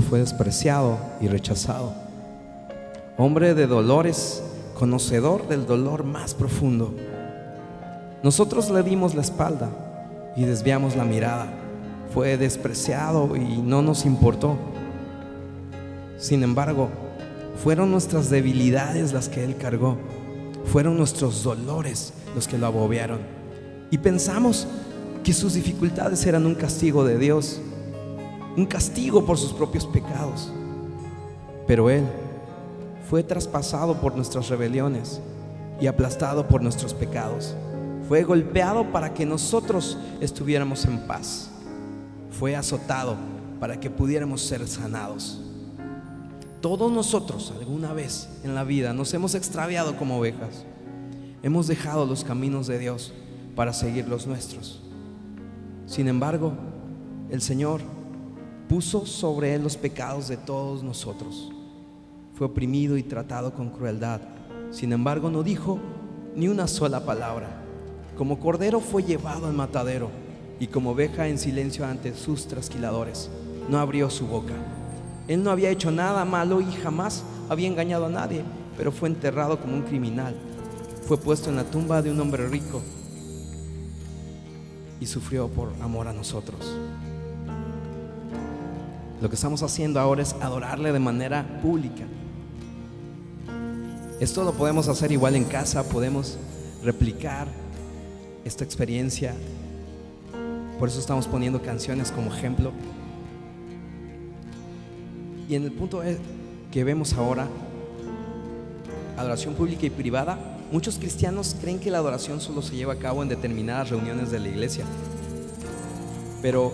[0.00, 1.92] Despreciado y rechazado.
[3.18, 4.42] Hombre de dolores,
[4.78, 6.94] conocedor del dolor más profundo.
[8.22, 9.70] Nosotros le dimos la espalda
[10.36, 11.46] y desviamos la mirada.
[12.12, 14.56] Fue despreciado y no nos importó.
[16.18, 16.88] Sin embargo,
[17.62, 19.96] fueron nuestras debilidades las que Él cargó.
[20.66, 23.20] Fueron nuestros dolores los que lo abobearon.
[23.90, 24.66] Y pensamos
[25.24, 27.60] que sus dificultades eran un castigo de Dios
[28.56, 30.50] un castigo por sus propios pecados.
[31.66, 32.04] Pero Él
[33.08, 35.20] fue traspasado por nuestras rebeliones
[35.80, 37.54] y aplastado por nuestros pecados.
[38.08, 41.50] Fue golpeado para que nosotros estuviéramos en paz.
[42.30, 43.16] Fue azotado
[43.60, 45.42] para que pudiéramos ser sanados.
[46.60, 50.64] Todos nosotros alguna vez en la vida nos hemos extraviado como ovejas.
[51.42, 53.12] Hemos dejado los caminos de Dios
[53.54, 54.82] para seguir los nuestros.
[55.86, 56.52] Sin embargo,
[57.30, 57.80] el Señor
[58.68, 61.52] puso sobre él los pecados de todos nosotros.
[62.34, 64.20] Fue oprimido y tratado con crueldad.
[64.70, 65.78] Sin embargo, no dijo
[66.34, 67.62] ni una sola palabra.
[68.16, 70.10] Como cordero fue llevado al matadero
[70.58, 73.30] y como oveja en silencio ante sus trasquiladores.
[73.68, 74.54] No abrió su boca.
[75.28, 78.42] Él no había hecho nada malo y jamás había engañado a nadie,
[78.76, 80.34] pero fue enterrado como un criminal.
[81.06, 82.82] Fue puesto en la tumba de un hombre rico
[85.00, 86.76] y sufrió por amor a nosotros.
[89.20, 92.04] Lo que estamos haciendo ahora es adorarle de manera pública.
[94.20, 96.38] Esto lo podemos hacer igual en casa, podemos
[96.82, 97.48] replicar
[98.44, 99.34] esta experiencia.
[100.78, 102.72] Por eso estamos poniendo canciones como ejemplo.
[105.48, 106.02] Y en el punto
[106.70, 107.48] que vemos ahora,
[109.16, 110.38] adoración pública y privada,
[110.70, 114.40] muchos cristianos creen que la adoración solo se lleva a cabo en determinadas reuniones de
[114.40, 114.84] la iglesia.
[116.42, 116.72] Pero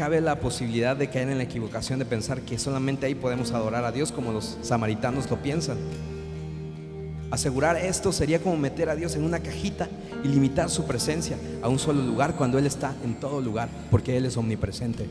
[0.00, 3.84] cabe la posibilidad de caer en la equivocación de pensar que solamente ahí podemos adorar
[3.84, 5.76] a Dios como los samaritanos lo piensan.
[7.30, 9.90] Asegurar esto sería como meter a Dios en una cajita
[10.24, 14.16] y limitar su presencia a un solo lugar cuando Él está en todo lugar, porque
[14.16, 15.04] Él es omnipresente.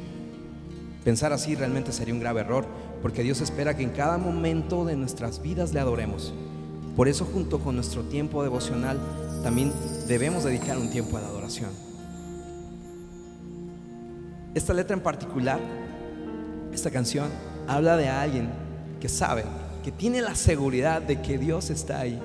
[1.04, 2.66] Pensar así realmente sería un grave error,
[3.04, 6.34] porque Dios espera que en cada momento de nuestras vidas le adoremos.
[6.96, 8.98] Por eso junto con nuestro tiempo devocional
[9.44, 9.72] también
[10.08, 11.89] debemos dedicar un tiempo a la adoración.
[14.56, 15.60] Esta letra en particular,
[16.74, 17.30] esta canción,
[17.68, 18.50] habla de alguien
[19.00, 19.44] que sabe,
[19.84, 22.20] que tiene la seguridad de que Dios está ahí,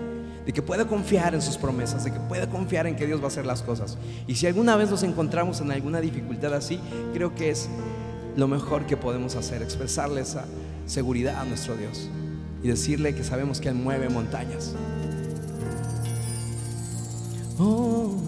[0.47, 3.25] de que puede confiar en sus promesas, de que puede confiar en que Dios va
[3.25, 3.99] a hacer las cosas.
[4.27, 6.81] Y si alguna vez nos encontramos en alguna dificultad así,
[7.13, 7.69] creo que es
[8.37, 10.45] lo mejor que podemos hacer, expresarle esa
[10.87, 12.09] seguridad a nuestro Dios
[12.63, 14.75] y decirle que sabemos que Él mueve montañas.
[17.59, 18.24] Oh.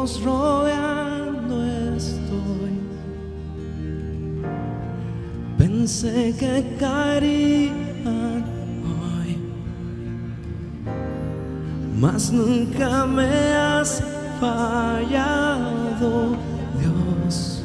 [0.00, 1.62] Rodeando
[1.94, 2.72] estoy.
[5.58, 8.44] Pensé que caerían
[8.82, 9.36] hoy,
[12.00, 14.02] mas nunca me has
[14.40, 16.34] fallado,
[16.78, 17.62] Dios.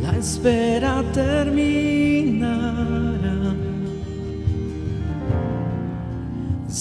[0.00, 1.87] La espera terminará.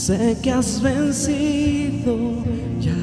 [0.07, 2.15] Sé que has vencido
[2.79, 2.95] ya.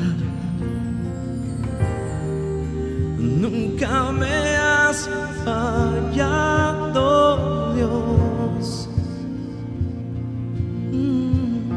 [3.19, 5.11] Nunca me has
[5.45, 7.05] fallado,
[7.75, 8.89] Dios.
[10.93, 11.73] Mm.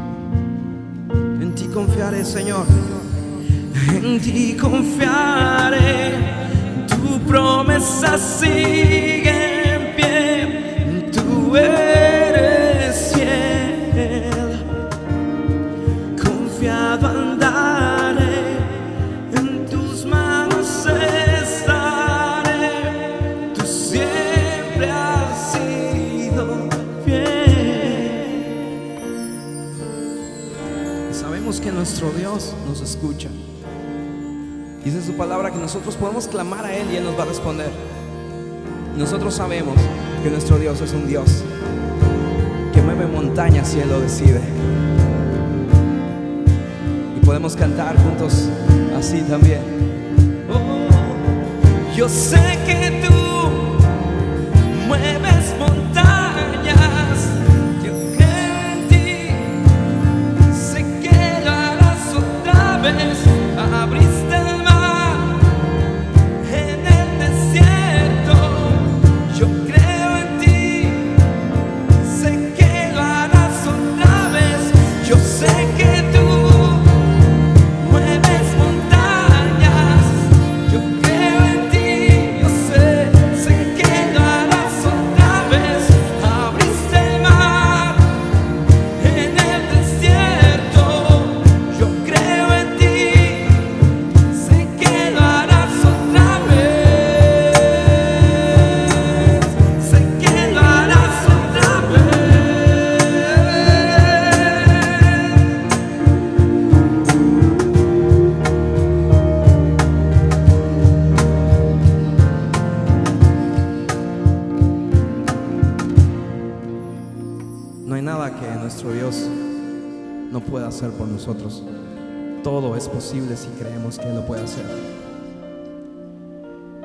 [1.42, 2.64] En ti confiaré, Señor.
[4.02, 6.14] En ti confiaré.
[6.88, 10.08] Tu promesa sigue en pie.
[11.54, 11.87] Eres
[32.98, 33.28] escucha.
[34.84, 37.70] Dice su palabra que nosotros podemos clamar a Él y Él nos va a responder.
[38.96, 39.76] Nosotros sabemos
[40.24, 41.44] que nuestro Dios es un Dios
[42.74, 44.40] que mueve montañas si Él lo decide.
[47.16, 48.48] Y podemos cantar juntos
[48.98, 49.60] así también.
[50.50, 50.88] Oh,
[51.96, 53.14] yo sé que tú
[54.88, 55.37] mueves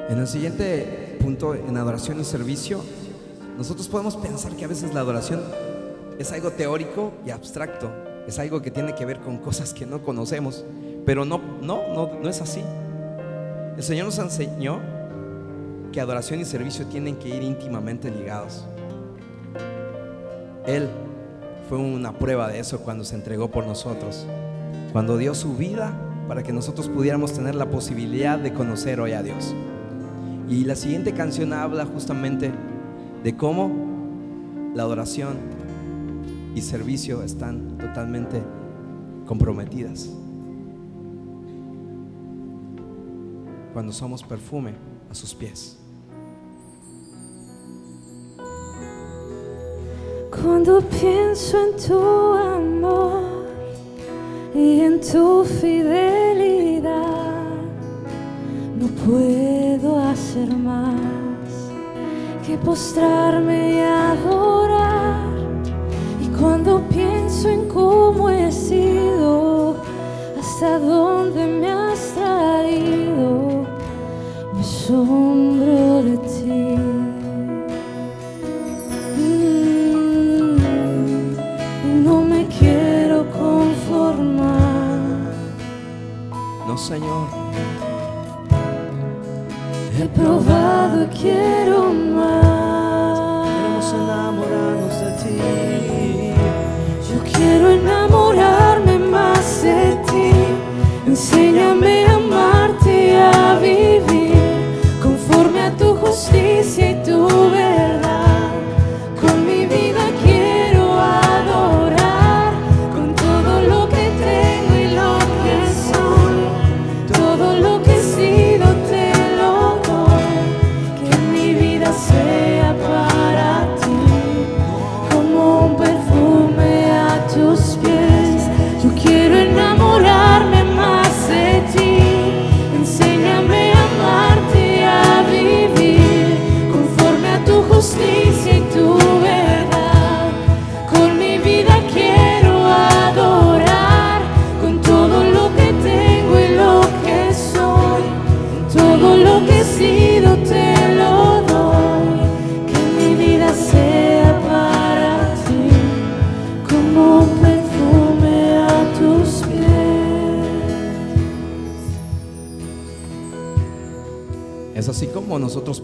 [0.09, 2.81] En el siguiente punto, en adoración y servicio,
[3.57, 5.41] nosotros podemos pensar que a veces la adoración
[6.19, 7.89] es algo teórico y abstracto,
[8.27, 10.65] es algo que tiene que ver con cosas que no conocemos,
[11.05, 12.61] pero no, no, no, no es así.
[13.77, 14.79] El Señor nos enseñó
[15.91, 18.65] que adoración y servicio tienen que ir íntimamente ligados.
[20.65, 20.89] Él
[21.69, 24.25] fue una prueba de eso cuando se entregó por nosotros,
[24.91, 25.93] cuando dio su vida
[26.27, 29.53] para que nosotros pudiéramos tener la posibilidad de conocer hoy a Dios.
[30.53, 32.51] Y la siguiente canción habla justamente
[33.23, 33.71] de cómo
[34.75, 35.37] la adoración
[36.53, 38.39] y servicio están totalmente
[39.25, 40.11] comprometidas.
[43.73, 44.73] Cuando somos perfume
[45.09, 45.79] a sus pies.
[50.29, 53.47] Cuando pienso en tu amor
[54.53, 56.91] y en tu fidelidad,
[58.77, 59.62] no puedo
[60.41, 61.69] más
[62.45, 65.27] que postrarme y adorar.
[66.21, 69.75] Y cuando pienso en cómo he sido,
[70.39, 73.65] hasta dónde me has traído,
[74.55, 75.42] me son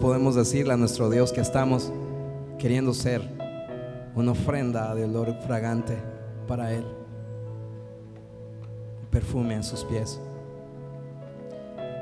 [0.00, 1.92] podemos decirle a nuestro Dios que estamos
[2.58, 3.20] queriendo ser
[4.14, 5.96] una ofrenda de olor fragante
[6.48, 6.86] para Él.
[9.10, 10.18] Perfume a sus pies.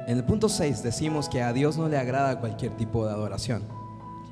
[0.07, 3.62] En el punto 6 decimos que a Dios no le agrada cualquier tipo de adoración.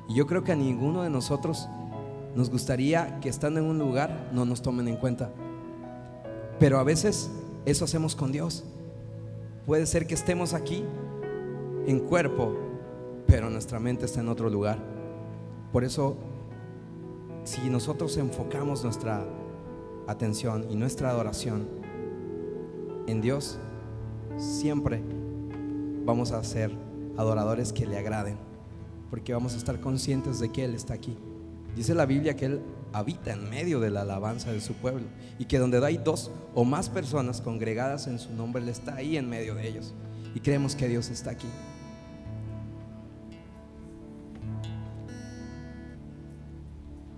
[0.07, 1.67] Y yo creo que a ninguno de nosotros
[2.35, 5.29] nos gustaría que estando en un lugar no nos tomen en cuenta.
[6.57, 7.29] Pero a veces
[7.65, 8.63] eso hacemos con Dios.
[9.65, 10.85] Puede ser que estemos aquí
[11.85, 12.66] en cuerpo,
[13.27, 14.79] pero nuestra mente está en otro lugar.
[15.71, 16.17] Por eso,
[17.43, 19.25] si nosotros enfocamos nuestra
[20.07, 21.67] atención y nuestra adoración
[23.05, 23.59] en Dios,
[24.37, 25.03] siempre
[26.05, 26.71] vamos a ser
[27.17, 28.37] adoradores que le agraden,
[29.09, 31.17] porque vamos a estar conscientes de que Él está aquí.
[31.75, 32.61] Dice la Biblia que Él
[32.93, 35.05] habita en medio de la alabanza de su pueblo
[35.37, 39.17] y que donde hay dos o más personas congregadas en su nombre, Él está ahí
[39.17, 39.93] en medio de ellos.
[40.33, 41.47] Y creemos que Dios está aquí.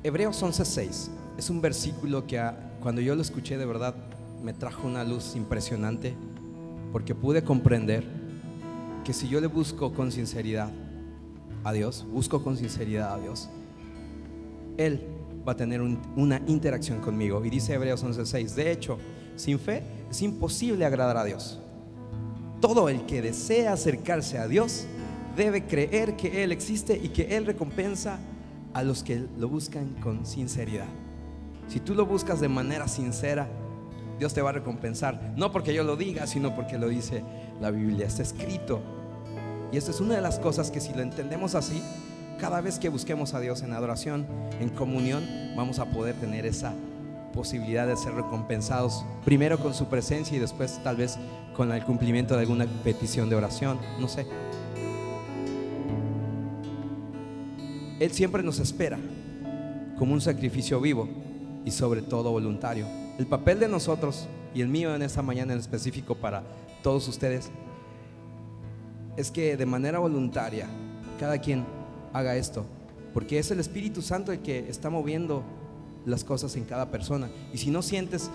[0.03, 2.41] Hebreos 11:6 es un versículo que
[2.81, 3.95] cuando yo lo escuché de verdad
[4.43, 6.15] me trajo una luz impresionante
[6.91, 8.03] porque pude comprender
[9.03, 10.69] que si yo le busco con sinceridad
[11.63, 13.49] a Dios, busco con sinceridad a Dios,
[14.77, 15.01] Él
[15.47, 17.43] va a tener un- una interacción conmigo.
[17.43, 18.97] Y dice Hebreos 11:6, de hecho,
[19.35, 21.59] sin fe es imposible agradar a Dios.
[22.61, 24.85] Todo el que desea acercarse a Dios
[25.35, 28.19] debe creer que Él existe y que Él recompensa
[28.73, 30.87] a los que lo buscan con sinceridad.
[31.67, 33.47] Si tú lo buscas de manera sincera,
[34.17, 35.33] Dios te va a recompensar.
[35.37, 37.23] No porque yo lo diga, sino porque lo dice
[37.61, 38.81] la Biblia, está escrito.
[39.71, 41.81] Y esta es una de las cosas que si lo entendemos así,
[42.39, 44.25] cada vez que busquemos a Dios en adoración,
[44.59, 45.23] en comunión,
[45.55, 46.73] vamos a poder tener esa
[47.33, 51.17] posibilidad de ser recompensados, primero con su presencia y después tal vez
[51.55, 54.25] con el cumplimiento de alguna petición de oración, no sé.
[57.99, 58.97] Él siempre nos espera
[59.97, 61.09] como un sacrificio vivo
[61.65, 62.85] y sobre todo voluntario.
[63.17, 66.43] El papel de nosotros y el mío en esta mañana en específico para
[66.81, 67.51] todos ustedes
[69.17, 70.67] es que de manera voluntaria
[71.19, 71.65] cada quien
[72.13, 72.65] haga esto,
[73.13, 75.43] porque es el Espíritu Santo el que está moviendo
[76.05, 77.29] las cosas en cada persona.
[77.53, 78.31] Y si no sientes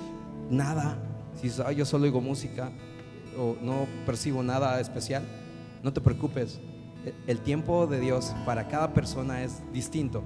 [0.50, 0.98] nada,
[1.36, 2.70] si dices, "Ay, yo solo oigo música
[3.38, 5.22] o no percibo nada especial,
[5.82, 6.60] no te preocupes.
[7.26, 10.22] El tiempo de Dios para cada persona es distinto.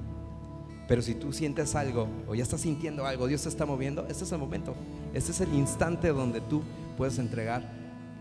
[0.87, 4.25] Pero si tú sientes algo o ya estás sintiendo algo, Dios te está moviendo, este
[4.25, 4.75] es el momento.
[5.13, 6.63] Este es el instante donde tú
[6.97, 7.63] puedes entregar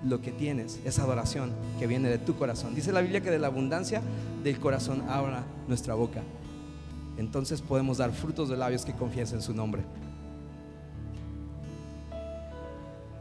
[0.04, 2.76] lo que tienes, esa adoración que viene de tu corazón.
[2.76, 4.02] Dice la Biblia que de la abundancia
[4.44, 6.22] del corazón habla nuestra boca.
[7.18, 9.84] Entonces podemos dar frutos de labios que confiesen su nombre.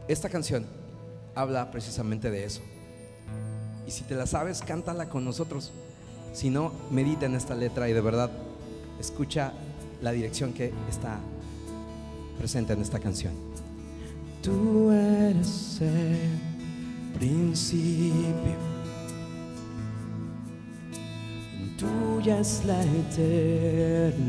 [0.07, 0.65] Esta canción
[1.35, 2.61] habla precisamente de eso.
[3.87, 5.71] Y si te la sabes, cántala con nosotros.
[6.33, 8.29] Si no, medita en esta letra y de verdad
[8.99, 9.53] escucha
[10.01, 11.19] la dirección que está
[12.37, 13.33] presente en esta canción.
[14.43, 16.19] Tú eres el
[17.17, 18.55] principio,
[21.77, 24.27] tuya es la eternidad.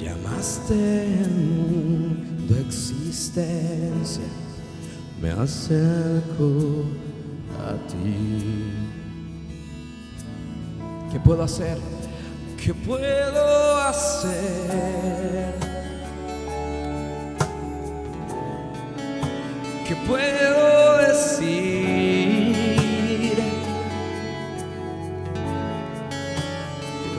[0.00, 4.22] Llamaste el mundo existencia,
[5.20, 6.84] me acerco
[7.58, 8.72] a ti.
[11.10, 11.78] ¿Qué puedo hacer?
[12.62, 15.54] ¿Qué puedo hacer?
[19.86, 22.54] ¿Qué puedo decir?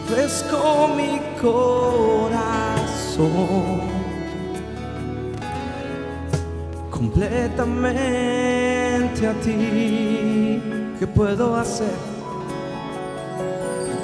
[0.06, 2.40] Ofrezco mi corazón
[7.00, 10.62] completamente a ti.
[11.00, 11.96] ¿Qué puedo hacer?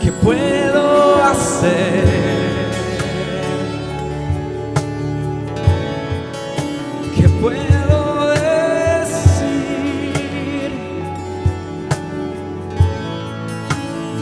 [0.01, 2.05] ¿Qué puedo hacer?
[7.17, 10.71] ¿Qué puedo decir?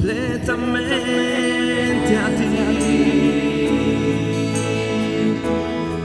[0.01, 2.43] Completamente a ti.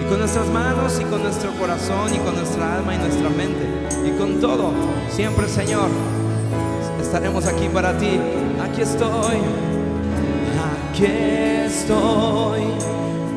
[0.03, 3.66] Y con nuestras manos y con nuestro corazón y con nuestra alma y nuestra mente
[4.07, 4.74] y con todo,
[5.09, 5.88] siempre Señor,
[7.01, 8.20] estaremos aquí para ti.
[8.62, 9.38] Aquí estoy,
[10.92, 11.07] aquí
[11.66, 12.64] estoy,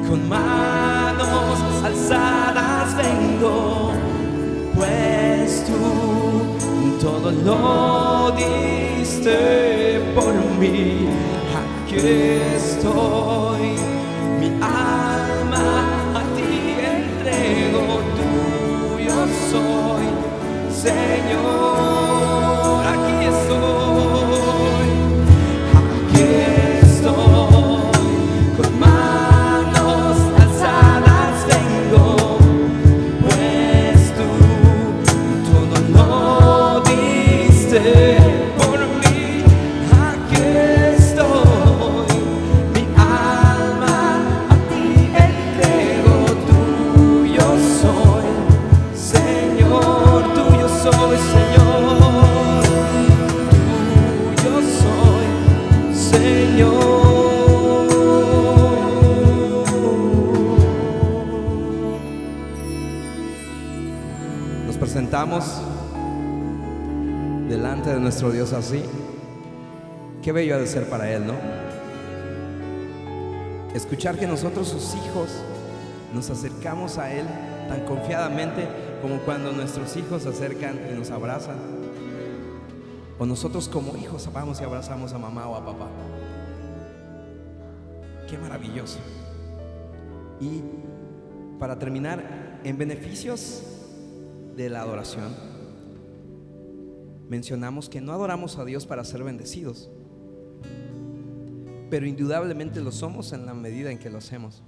[0.10, 3.93] con manos alzadas vengo,
[4.76, 6.18] pues tú
[7.02, 11.08] todo lo diste por mí.
[11.62, 11.95] Aquí
[12.56, 13.76] estoy,
[14.39, 15.68] mi alma
[16.16, 19.18] a ti entrego, tuyo
[19.50, 20.06] soy,
[20.72, 21.59] Señor.
[37.84, 38.28] Diste
[70.30, 71.34] Qué bello ha de ser para Él, ¿no?
[73.73, 75.32] Escuchar que nosotros, sus hijos,
[76.13, 77.25] nos acercamos a Él
[77.67, 78.67] tan confiadamente
[79.01, 81.55] como cuando nuestros hijos se acercan y nos abrazan.
[83.17, 85.88] O nosotros como hijos vamos y abrazamos a mamá o a papá.
[88.30, 88.99] Qué maravilloso.
[90.39, 90.61] Y
[91.57, 93.63] para terminar, en beneficios
[94.55, 95.34] de la adoración,
[97.27, 99.89] mencionamos que no adoramos a Dios para ser bendecidos,
[101.90, 104.62] pero indudablemente lo somos en la medida en que lo hacemos.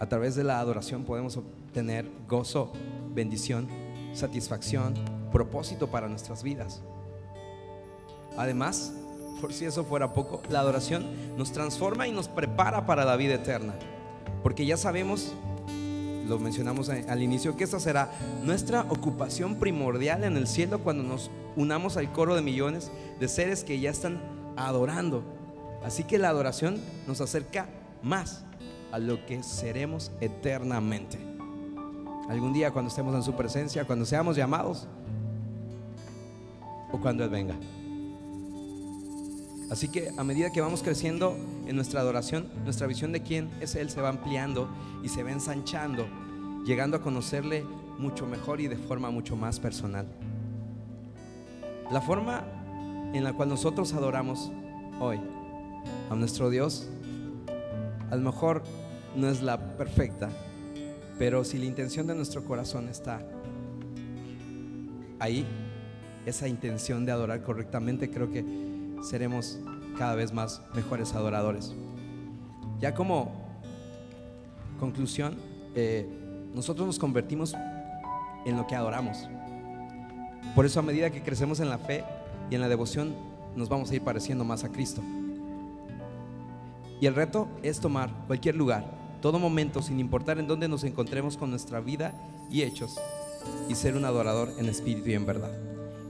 [0.00, 2.72] A través de la adoración podemos obtener gozo,
[3.14, 3.68] bendición,
[4.12, 4.94] satisfacción,
[5.32, 6.82] propósito para nuestras vidas.
[8.36, 8.92] Además,
[9.40, 11.04] por si eso fuera poco, la adoración
[11.36, 13.74] nos transforma y nos prepara para la vida eterna.
[14.42, 15.32] Porque ya sabemos,
[16.28, 18.10] lo mencionamos al inicio, que esa será
[18.44, 23.64] nuestra ocupación primordial en el cielo cuando nos unamos al coro de millones de seres
[23.64, 24.20] que ya están
[24.56, 25.37] adorando.
[25.84, 27.68] Así que la adoración nos acerca
[28.02, 28.44] más
[28.92, 31.18] a lo que seremos eternamente.
[32.28, 34.86] Algún día cuando estemos en su presencia, cuando seamos llamados
[36.92, 37.54] o cuando Él venga.
[39.70, 43.74] Así que a medida que vamos creciendo en nuestra adoración, nuestra visión de quién es
[43.74, 44.68] Él se va ampliando
[45.02, 46.06] y se va ensanchando,
[46.64, 47.64] llegando a conocerle
[47.98, 50.06] mucho mejor y de forma mucho más personal.
[51.90, 52.44] La forma
[53.12, 54.50] en la cual nosotros adoramos
[55.00, 55.20] hoy
[56.10, 56.88] a nuestro Dios,
[58.10, 58.62] a lo mejor
[59.16, 60.30] no es la perfecta,
[61.18, 63.20] pero si la intención de nuestro corazón está
[65.18, 65.46] ahí,
[66.26, 68.44] esa intención de adorar correctamente, creo que
[69.02, 69.58] seremos
[69.96, 71.74] cada vez más mejores adoradores.
[72.80, 73.32] Ya como
[74.78, 75.36] conclusión,
[75.74, 76.06] eh,
[76.54, 77.54] nosotros nos convertimos
[78.44, 79.28] en lo que adoramos.
[80.54, 82.04] Por eso a medida que crecemos en la fe
[82.50, 83.14] y en la devoción,
[83.56, 85.02] nos vamos a ir pareciendo más a Cristo.
[87.00, 88.84] Y el reto es tomar cualquier lugar,
[89.22, 92.12] todo momento, sin importar en dónde nos encontremos con nuestra vida
[92.50, 92.98] y hechos,
[93.68, 95.52] y ser un adorador en espíritu y en verdad.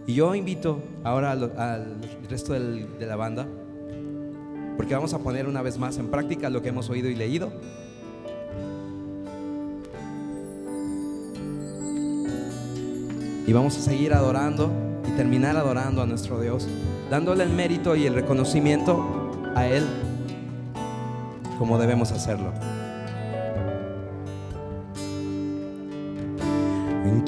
[0.07, 1.97] Y yo invito ahora al, al
[2.31, 3.47] resto del- de la banda,
[4.77, 7.53] porque vamos a poner una vez más en práctica lo que hemos oído y leído.
[13.47, 14.71] Y vamos a seguir adorando
[15.07, 16.67] y terminar adorando a nuestro Dios,
[17.11, 19.85] dándole el mérito y el reconocimiento a Él
[21.59, 22.53] como debemos hacerlo.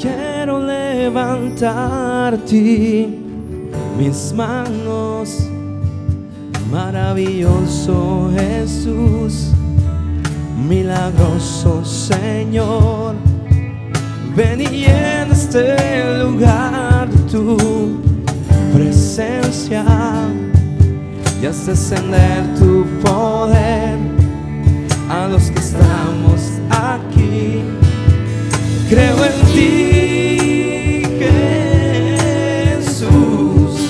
[0.00, 3.18] Quiero levantar ti
[3.98, 5.46] mis manos.
[6.70, 9.50] Maravilloso Jesús,
[10.68, 13.14] milagroso Señor,
[14.34, 15.76] ven y llena este
[16.22, 17.58] lugar tu
[18.72, 19.84] presencia
[21.42, 23.79] y haz descender tu poder
[25.30, 27.62] los que estamos aquí.
[28.88, 31.02] Creo en ti,
[32.80, 33.80] Jesús,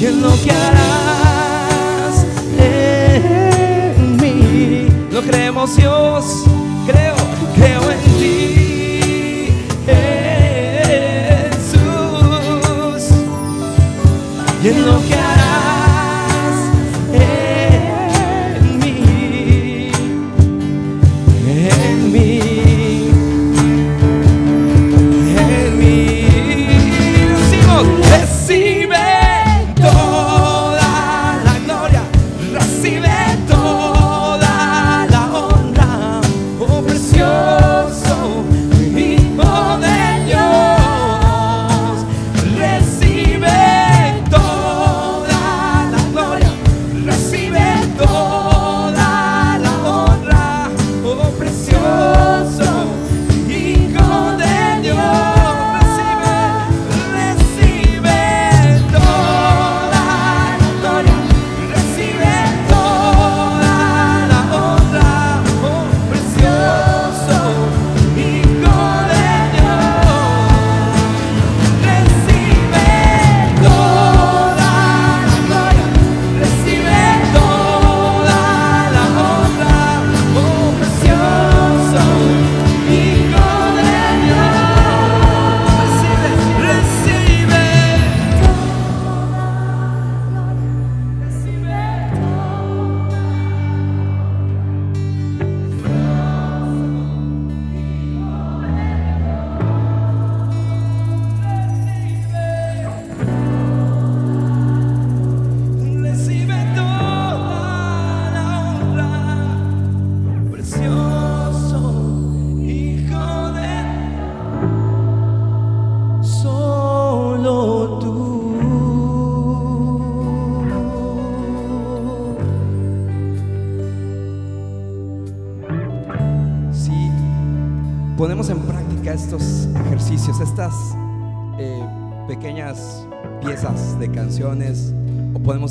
[0.00, 2.26] y en lo que harás
[2.58, 4.88] en mí.
[5.12, 6.49] Lo creemos, Dios,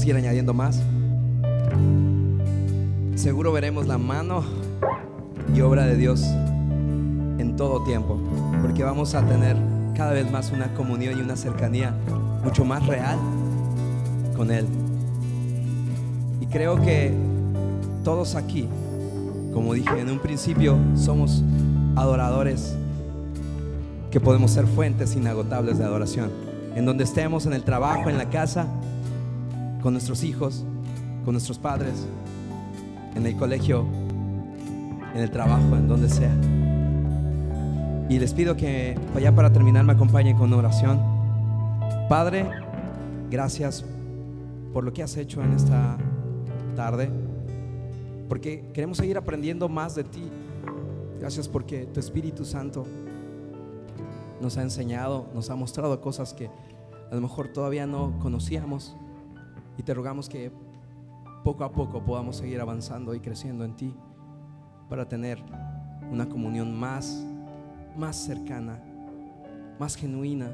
[0.09, 0.81] ir añadiendo más,
[3.15, 4.43] seguro veremos la mano
[5.53, 6.23] y obra de Dios
[7.37, 8.19] en todo tiempo,
[8.61, 9.55] porque vamos a tener
[9.95, 11.93] cada vez más una comunión y una cercanía
[12.43, 13.19] mucho más real
[14.35, 14.65] con Él.
[16.41, 17.13] Y creo que
[18.03, 18.67] todos aquí,
[19.53, 21.43] como dije en un principio, somos
[21.95, 22.75] adoradores
[24.09, 26.31] que podemos ser fuentes inagotables de adoración.
[26.75, 28.65] En donde estemos, en el trabajo, en la casa,
[29.81, 30.65] con nuestros hijos,
[31.25, 32.05] con nuestros padres,
[33.15, 33.85] en el colegio,
[35.13, 36.35] en el trabajo, en donde sea.
[38.09, 40.99] Y les pido que ya para terminar me acompañen con oración.
[42.09, 42.49] Padre,
[43.29, 43.85] gracias
[44.73, 45.97] por lo que has hecho en esta
[46.75, 47.11] tarde,
[48.27, 50.29] porque queremos seguir aprendiendo más de ti.
[51.19, 52.85] Gracias porque tu Espíritu Santo
[54.41, 56.49] nos ha enseñado, nos ha mostrado cosas que
[57.11, 58.95] a lo mejor todavía no conocíamos.
[59.79, 60.51] Y te rogamos que
[61.41, 63.95] poco a poco podamos seguir avanzando y creciendo en ti
[64.89, 65.41] para tener
[66.11, 67.25] una comunión más,
[67.95, 68.77] más cercana,
[69.79, 70.51] más genuina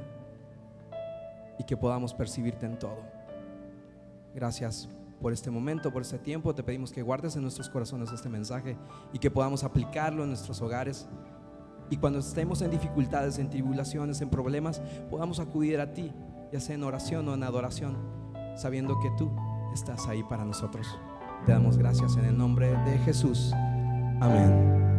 [1.58, 3.00] y que podamos percibirte en todo.
[4.36, 4.88] Gracias
[5.20, 6.54] por este momento, por este tiempo.
[6.54, 8.78] Te pedimos que guardes en nuestros corazones este mensaje
[9.12, 11.08] y que podamos aplicarlo en nuestros hogares.
[11.90, 16.12] Y cuando estemos en dificultades, en tribulaciones, en problemas, podamos acudir a ti,
[16.54, 18.25] ya sea en oración o en adoración,
[18.56, 19.32] sabiendo que tú
[19.74, 20.88] estás ahí para nosotros.
[21.46, 23.52] Te damos gracias en el nombre de Jesús.
[24.22, 24.95] Amén.